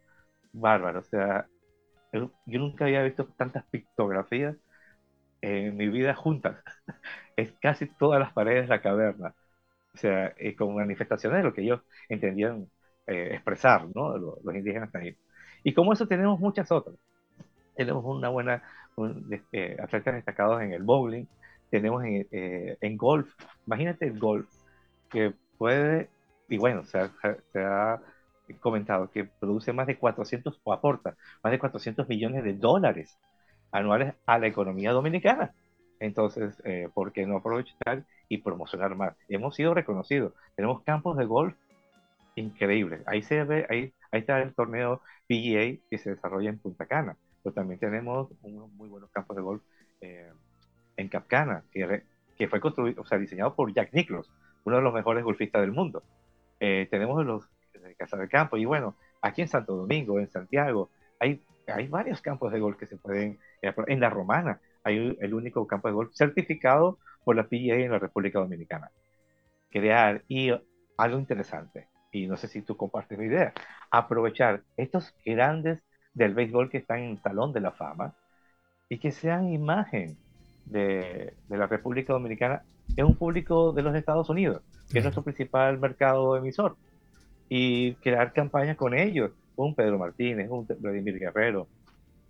bárbaros. 0.54 1.06
O 1.08 1.10
sea, 1.10 1.48
yo, 2.14 2.32
nunca 2.46 2.86
había 2.86 3.04
visto 3.04 3.26
tantas 3.38 3.66
pictografías 3.66 4.56
en 5.42 5.78
mi 5.78 5.90
vida 5.90 6.16
juntas. 6.16 6.58
es 7.38 7.52
casi 7.62 7.88
todas 7.88 8.20
las 8.20 8.34
paredes 8.34 8.64
de 8.64 8.70
la 8.70 8.82
caverna. 8.82 9.36
O 9.94 9.98
sea, 9.98 10.28
es 10.38 10.56
como 10.58 10.76
manifestaciones 10.78 11.40
de 11.40 11.44
lo 11.44 11.54
que 11.54 11.62
ellos 11.64 11.82
entendían 12.10 12.70
eh, 13.08 13.30
expresar, 13.34 13.88
¿no? 13.96 14.18
Los, 14.18 14.56
indígenas 14.56 14.92
taínos. 14.92 15.20
Y 15.66 15.74
como 15.74 15.94
eso 15.94 16.08
tenemos 16.08 16.40
muchas 16.40 16.72
otras. 16.72 16.96
Tenemos 17.76 18.06
una 18.06 18.30
buena 18.30 18.62
un, 18.96 19.28
eh, 19.52 19.76
atletas 19.82 20.14
destacados 20.14 20.62
en 20.62 20.74
el 20.74 20.84
bowling, 20.84 21.26
tenemos 21.72 22.06
en, 22.06 22.28
eh, 22.32 22.78
en 22.80 22.96
golf. 22.96 23.34
Imagínate 23.66 24.06
el 24.06 24.20
golf 24.20 24.48
que 25.10 25.34
puede, 25.58 26.08
y 26.50 26.58
bueno, 26.58 26.86
se 26.86 27.00
ha, 27.00 28.00
comentado 28.60 29.10
que 29.10 29.26
produce 29.26 29.74
más 29.74 29.88
de 29.88 29.98
400 29.98 30.62
o 30.64 30.72
aporta 30.72 31.16
más 31.44 31.52
de 31.52 31.58
400 31.58 32.08
millones 32.08 32.44
de 32.44 32.54
dólares 32.54 33.18
anuales 33.72 34.14
a 34.28 34.38
la 34.38 34.46
economía 34.46 34.92
dominicana. 34.92 35.52
Entonces, 36.00 36.62
eh, 36.64 36.90
¿por 36.94 37.12
qué 37.12 37.26
no 37.26 37.38
aprovechar 37.38 38.04
y 38.30 38.38
promocionar 38.38 38.96
más? 38.96 39.16
Hemos 39.30 39.56
sido 39.56 39.74
reconocidos. 39.74 40.34
Tenemos 40.56 40.84
campos 40.84 41.18
de 41.18 41.26
golf 41.26 41.56
increíbles. 42.36 43.02
Ahí 43.08 43.22
se 43.24 43.44
ve, 43.44 43.66
ahí, 43.70 43.94
ahí 44.16 44.22
está 44.22 44.42
el 44.42 44.54
torneo 44.54 45.02
PGA 45.28 45.80
que 45.90 45.98
se 45.98 46.12
desarrolla 46.12 46.50
en 46.50 46.60
Punta 46.60 46.86
Cana. 46.86 47.18
Pero 47.44 47.54
también 47.54 47.80
tenemos 47.80 48.30
unos 48.42 48.72
muy 48.72 48.90
buenos 48.90 49.12
campos 49.12 49.36
de 49.36 49.42
golf 49.42 49.62
eh, 50.02 50.32
en 50.98 51.10
Capcana, 51.10 51.64
que, 51.72 52.04
que 52.38 52.48
fue 52.48 52.60
construido, 52.60 53.02
o 53.02 53.06
sea, 53.06 53.18
diseñado 53.18 53.56
por 53.56 53.74
Jack 53.74 53.94
Nicklaus, 53.94 54.32
uno 54.64 54.78
de 54.78 54.82
los 54.82 54.94
mejores 54.94 55.24
golfistas 55.24 55.62
del 55.62 55.72
mundo. 55.72 56.04
Eh, 56.60 56.88
tenemos 56.90 57.24
los 57.26 57.50
de 57.74 57.96
Casa 57.96 58.18
del 58.18 58.30
Campo 58.30 58.58
y 58.58 58.66
bueno, 58.66 58.96
aquí 59.22 59.42
en 59.42 59.48
Santo 59.48 59.76
Domingo, 59.76 60.20
en 60.20 60.30
Santiago, 60.32 60.90
hay, 61.20 61.42
hay 61.68 61.88
varios 61.88 62.22
campos 62.22 62.52
de 62.52 62.60
golf 62.60 62.78
que 62.78 62.88
se 62.88 62.98
pueden, 62.98 63.38
eh, 63.62 63.74
en 63.88 64.00
la 64.00 64.10
Romana 64.10 64.60
hay 64.84 65.18
el 65.20 65.34
único 65.34 65.66
campo 65.68 65.88
de 65.88 65.96
golf 65.96 66.14
certificado 66.14 67.00
por 67.24 67.36
la 67.36 67.48
PGA 67.48 67.78
en 67.78 67.92
la 67.92 68.00
República 68.00 68.40
Dominicana. 68.40 68.92
Crear 69.72 70.24
y 70.28 70.52
algo 70.98 71.20
interesante, 71.20 71.88
y 72.16 72.28
no 72.28 72.38
sé 72.38 72.48
si 72.48 72.62
tú 72.62 72.78
compartes 72.78 73.18
mi 73.20 73.26
idea, 73.26 73.54
aprovechar 73.92 74.64
estos 74.78 75.14
grandes 75.26 75.80
del 76.14 76.34
béisbol 76.34 76.70
que 76.70 76.78
están 76.78 77.00
en 77.00 77.12
el 77.12 77.22
Salón 77.22 77.52
de 77.52 77.60
la 77.60 77.72
Fama 77.72 78.14
y 78.88 79.00
que 79.00 79.12
sean 79.12 79.52
imagen 79.52 80.16
de, 80.66 81.34
de 81.50 81.58
la 81.58 81.68
República 81.68 82.14
Dominicana 82.14 82.64
es 82.96 83.04
un 83.04 83.16
público 83.16 83.74
de 83.74 83.82
los 83.82 83.94
Estados 83.96 84.30
Unidos, 84.30 84.62
que 84.90 85.00
es 85.00 85.04
nuestro 85.04 85.24
principal 85.24 85.78
mercado 85.78 86.38
emisor. 86.38 86.78
Y 87.50 87.96
crear 87.96 88.32
campañas 88.32 88.78
con 88.78 88.94
ellos, 88.94 89.32
un 89.58 89.76
Pedro 89.76 90.00
Martínez, 90.00 90.50
un 90.50 90.66
Vladimir 90.80 91.20
Guerrero, 91.20 91.68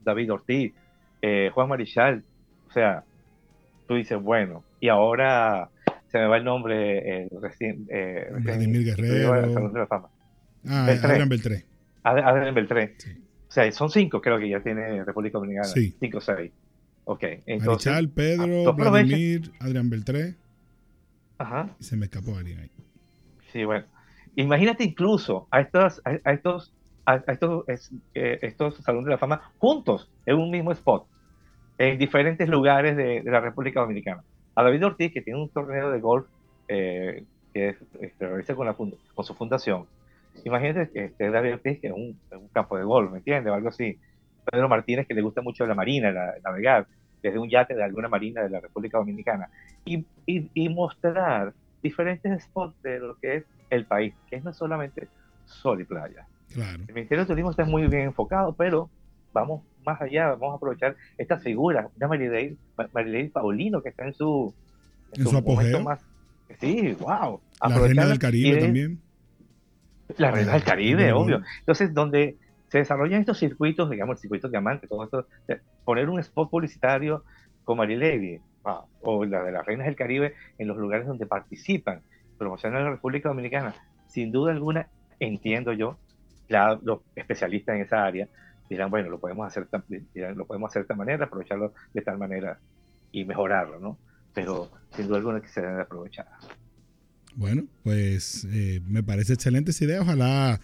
David 0.03 0.33
Ortiz, 0.33 0.73
eh, 1.21 1.51
Juan 1.53 1.69
Marichal. 1.69 2.23
O 2.67 2.71
sea, 2.71 3.03
tú 3.87 3.95
dices, 3.95 4.19
bueno, 4.19 4.63
y 4.79 4.89
ahora 4.89 5.69
se 6.15 6.21
me 6.21 6.27
va 6.27 6.37
el 6.37 6.45
nombre 6.45 7.23
eh, 7.23 7.29
recién, 7.41 7.85
eh, 7.89 8.29
Vladimir 8.39 8.85
Guerrero. 8.85 9.33
Ah, 10.65 10.87
Adrián 10.87 11.27
Beltré. 11.27 11.65
Adrián 12.03 12.55
Beltré. 12.55 12.95
O 13.49 13.51
sea, 13.51 13.69
son 13.73 13.89
cinco 13.89 14.21
creo 14.21 14.39
que 14.39 14.47
ya 14.47 14.61
tiene 14.61 15.03
República 15.03 15.39
Dominicana. 15.39 15.67
Sí. 15.67 15.93
Cinco 15.99 16.19
o 16.19 16.21
seis. 16.21 16.53
Ok. 17.03 17.23
Entonces, 17.45 17.91
Marichal, 17.91 18.09
Pedro, 18.09 18.73
Vladimir, 18.73 19.51
Adrián 19.59 19.89
Beltré. 19.89 20.35
Ajá. 21.37 21.75
Y 21.81 21.83
se 21.83 21.97
me 21.97 22.05
escapó 22.05 22.37
alguien 22.37 22.59
ahí. 22.59 22.71
Sí, 23.51 23.65
bueno. 23.65 23.85
Imagínate 24.37 24.85
incluso 24.85 25.49
a 25.51 25.59
estos, 25.59 26.01
a, 26.05 26.31
estos, 26.31 26.73
a 27.05 27.15
estos, 27.27 27.65
eh, 28.13 28.39
estos 28.41 28.77
salones 28.77 29.07
de 29.07 29.11
la 29.11 29.17
fama 29.17 29.51
juntos 29.57 30.09
en 30.25 30.37
un 30.37 30.49
mismo 30.49 30.71
spot, 30.71 31.07
en 31.77 31.97
diferentes 31.97 32.47
lugares 32.47 32.95
de, 32.95 33.21
la 33.25 33.41
República 33.41 33.81
Dominicana. 33.81 34.23
A 34.55 34.63
David 34.63 34.85
Ortiz, 34.85 35.11
que 35.11 35.21
tiene 35.21 35.39
un 35.39 35.49
torneo 35.49 35.91
de 35.91 35.99
golf 35.99 36.27
eh, 36.67 37.23
que 37.53 37.75
se 38.17 38.27
realiza 38.27 38.55
con, 38.55 38.65
la, 38.65 38.73
con 38.73 39.25
su 39.25 39.33
fundación. 39.33 39.85
Imagínate 40.43 40.91
que 40.91 41.05
este 41.05 41.29
David 41.29 41.53
Ortiz, 41.53 41.79
que 41.79 41.87
es 41.87 41.93
un, 41.93 42.19
un, 42.31 42.47
campo 42.49 42.77
de 42.77 42.83
golf, 42.83 43.11
¿me 43.11 43.19
entiendes? 43.19 43.51
O 43.51 43.55
algo 43.55 43.69
así. 43.69 43.97
Pedro 44.51 44.69
Martínez, 44.69 45.07
que 45.07 45.13
le 45.13 45.21
gusta 45.21 45.41
mucho 45.41 45.65
la 45.65 45.75
marina, 45.75 46.11
la, 46.11 46.35
navegar 46.43 46.87
desde 47.21 47.39
un 47.39 47.49
yate 47.49 47.73
de 47.73 47.83
alguna 47.83 48.07
marina 48.07 48.43
de 48.43 48.49
la 48.49 48.59
República 48.59 48.99
Dominicana 48.99 49.49
y, 49.83 50.05
y, 50.27 50.69
mostrar 50.69 51.53
diferentes 51.81 52.43
spots 52.43 52.79
de 52.83 52.99
lo 52.99 53.15
que 53.15 53.37
es 53.37 53.45
el 53.71 53.85
país, 53.85 54.13
que 54.29 54.39
no 54.41 54.51
es 54.51 54.57
solamente 54.57 55.07
sol 55.45 55.81
y 55.81 55.85
playa. 55.85 56.27
El 56.55 56.93
Ministerio 56.93 57.23
de 57.23 57.27
Turismo 57.27 57.49
está 57.49 57.65
muy 57.65 57.87
bien 57.87 58.03
enfocado, 58.03 58.53
pero 58.53 58.89
vamos 59.33 59.63
más 59.85 60.01
allá, 60.01 60.29
vamos 60.31 60.53
a 60.53 60.55
aprovechar 60.57 60.95
esta 61.17 61.37
figura, 61.37 61.89
una 61.95 62.07
Marilyn, 62.93 63.31
Paulino 63.31 63.81
que 63.81 63.89
está 63.89 64.05
en 64.05 64.13
su, 64.13 64.53
en, 65.13 65.27
su, 65.27 65.37
apogeo. 65.37 65.81
Más, 65.81 65.99
sí, 66.59 66.93
wow. 66.99 67.39
La 67.67 67.77
reina 67.77 68.05
del 68.05 68.19
Caribe 68.19 68.59
también. 68.59 68.99
La 70.17 70.31
reina 70.31 70.53
del 70.53 70.63
Caribe, 70.63 71.13
obvio. 71.13 71.41
Entonces, 71.59 71.93
donde 71.93 72.37
se 72.69 72.79
desarrollan 72.79 73.21
estos 73.21 73.39
circuitos, 73.39 73.89
digamos, 73.89 74.17
el 74.17 74.21
circuito 74.21 74.49
diamante, 74.49 74.87
todo 74.87 75.03
esto, 75.03 75.27
poner 75.83 76.09
un 76.09 76.19
spot 76.19 76.49
publicitario 76.49 77.23
como 77.63 77.83
Arilevi 77.83 78.39
ah, 78.65 78.83
o 79.01 79.25
la 79.25 79.43
de 79.43 79.51
las 79.51 79.65
Reinas 79.65 79.85
del 79.85 79.95
Caribe 79.95 80.33
en 80.57 80.67
los 80.67 80.77
lugares 80.77 81.07
donde 81.07 81.25
participan, 81.25 82.01
promocionan 82.37 82.83
la 82.83 82.91
República 82.91 83.29
Dominicana, 83.29 83.73
sin 84.07 84.31
duda 84.31 84.51
alguna, 84.51 84.87
entiendo 85.19 85.73
yo, 85.73 85.97
los 86.49 86.99
especialistas 87.15 87.75
en 87.75 87.81
esa 87.81 88.05
área 88.05 88.27
dirán, 88.69 88.89
bueno, 88.89 89.09
lo 89.09 89.19
podemos 89.19 89.47
hacer, 89.47 89.67
lo 90.35 90.45
podemos 90.45 90.69
hacer 90.69 90.81
de 90.81 90.83
esta 90.83 90.95
manera, 90.95 91.25
aprovecharlo 91.25 91.73
de 91.93 92.01
tal 92.01 92.17
manera 92.17 92.59
y 93.11 93.25
mejorarlo, 93.25 93.79
¿no? 93.79 93.97
Pero 94.33 94.71
sin 94.95 95.07
duda 95.07 95.17
alguna 95.17 95.41
que 95.41 95.47
se 95.47 95.61
debe 95.61 95.81
aprovechar. 95.81 96.27
Bueno, 97.35 97.63
pues 97.83 98.47
eh, 98.51 98.81
me 98.87 99.03
parece 99.03 99.33
excelente 99.33 99.71
esa 99.71 99.85
idea. 99.85 100.01
Ojalá 100.01 100.59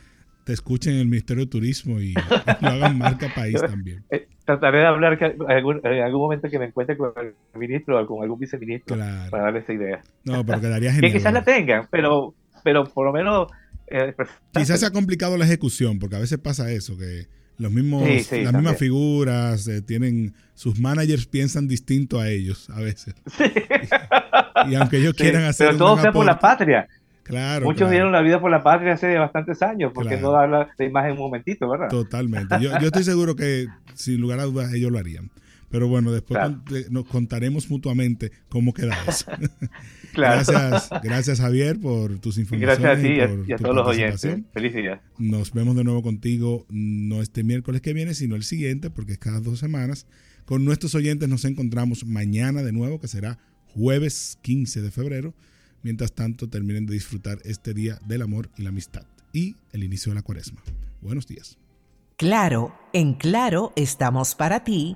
te 0.46 0.54
escuchen 0.54 0.94
en 0.94 1.00
el 1.00 1.06
Ministerio 1.06 1.46
de 1.46 1.50
Turismo 1.50 2.00
y, 2.00 2.14
lo 2.62 2.68
hagan 2.68 2.98
marca 2.98 3.28
país 3.34 3.60
también. 3.62 4.04
Eh, 4.12 4.28
trataré 4.46 4.80
de 4.80 4.86
hablar 4.86 5.18
que 5.18 5.26
en 5.26 5.52
algún, 5.52 6.22
momento 6.22 6.50
que 6.50 6.60
me 6.60 6.66
encuentre 6.66 6.98
con 6.98 7.14
el 7.16 7.34
ministro 7.58 8.02
o 8.02 8.06
con 8.08 8.24
algún 8.24 8.40
viceministro 8.40 8.98
para 8.98 9.44
darle 9.44 9.60
esa 9.60 9.72
idea. 9.72 10.02
No, 10.26 10.46
pero 10.46 10.60
quedaría 10.62 10.92
genial. 10.92 11.12
que 11.12 11.18
quizás 11.18 11.32
la 11.32 11.44
tengan, 11.44 11.88
pero, 11.90 12.34
pero 12.64 12.84
por 12.86 13.06
lo 13.06 13.14
menos... 13.14 13.48
Eh, 13.88 14.14
quizás 14.54 14.80
se 14.80 14.86
ha 14.86 14.92
complicado 14.92 15.38
la 15.38 15.46
ejecución, 15.46 16.00
porque 16.00 16.16
a 16.16 16.20
veces 16.20 16.40
pasa 16.40 16.72
eso, 16.72 16.98
que 16.98 17.28
los 17.62 17.72
mismos, 17.72 18.04
las 18.32 18.54
mismas 18.54 18.78
figuras 18.78 19.68
eh, 19.68 19.82
tienen, 19.82 20.34
sus 20.56 20.80
managers 20.80 21.28
piensan 21.28 21.68
distinto 21.68 22.20
a 22.20 22.30
ellos 22.30 22.70
a 22.70 22.80
veces. 22.82 23.16
Y, 24.70 24.76
aunque 24.76 24.98
ellos 24.98 25.16
quieran 25.16 25.46
hacer. 25.46 25.70
Pero 25.70 25.78
todo 25.80 26.00
sea 26.00 26.12
por 26.12 26.24
la 26.24 26.38
patria. 26.38 26.88
Claro. 27.24 27.66
Muchos 27.66 27.90
dieron 27.90 28.12
la 28.12 28.22
vida 28.22 28.40
por 28.40 28.52
la 28.52 28.62
patria 28.62 28.94
hace 28.94 29.18
bastantes 29.18 29.60
años, 29.64 29.92
porque 29.92 30.18
no 30.18 30.32
dar 30.32 30.48
la, 30.50 30.86
imagen 30.86 31.14
un 31.14 31.18
momentito, 31.18 31.68
¿verdad? 31.68 31.88
Totalmente. 31.88 32.58
Yo, 32.62 32.78
yo 32.80 32.88
estoy 32.88 33.04
seguro 33.04 33.36
que, 33.36 33.66
sin 33.96 34.22
lugar 34.22 34.40
a 34.40 34.44
dudas, 34.44 34.72
ellos 34.72 34.92
lo 34.92 35.00
harían. 35.00 35.32
Pero 35.72 35.88
bueno, 35.88 36.12
después 36.12 36.40
nos 36.92 37.06
contaremos 37.06 37.72
mutuamente 37.72 38.32
cómo 38.50 38.74
queda 38.74 38.96
eso. 39.08 39.26
Gracias, 40.14 40.90
gracias 41.04 41.40
Javier 41.40 41.80
por 41.80 42.20
tus 42.20 42.38
informaciones. 42.38 42.80
Gracias 42.80 43.00
a 43.00 43.02
ti 43.02 43.48
y 43.50 43.54
a, 43.54 43.58
todos 43.58 43.76
los 43.76 43.88
oyentes. 43.88 44.40
Feliz 44.54 44.74
día. 44.74 45.02
Nos 45.18 45.54
vemos 45.54 45.76
de 45.76 45.84
nuevo 45.84 46.02
contigo 46.02 46.66
no 46.70 47.22
este 47.22 47.44
miércoles 47.44 47.82
que 47.82 47.94
viene, 47.94 48.14
sino 48.14 48.36
el 48.36 48.44
siguiente, 48.44 48.90
porque 48.90 49.14
es 49.14 49.18
cada 49.18 49.40
dos 49.40 49.60
semanas. 49.60 50.06
Con 50.46 50.66
nuestros 50.66 50.96
oyentes 50.96 51.30
nos 51.30 51.46
encontramos 51.46 52.06
mañana 52.06 52.64
de 52.64 52.72
nuevo, 52.72 53.00
que 53.00 53.08
será 53.08 53.40
jueves 53.68 54.38
15 54.42 54.82
de 54.82 54.92
febrero. 54.92 55.34
Mientras 55.84 56.14
tanto, 56.14 56.50
terminen 56.50 56.86
de 56.86 56.94
disfrutar 56.94 57.40
este 57.44 57.74
día 57.74 58.00
del 58.06 58.22
amor 58.22 58.50
y 58.58 58.64
la 58.64 58.70
amistad 58.70 59.04
y 59.34 59.56
el 59.72 59.84
inicio 59.84 60.12
de 60.12 60.16
la 60.16 60.22
cuaresma. 60.22 60.62
Buenos 61.02 61.28
días. 61.28 61.58
Claro, 62.18 62.76
en 62.94 63.16
Claro 63.16 63.74
estamos 63.76 64.36
para 64.36 64.64
ti 64.64 64.96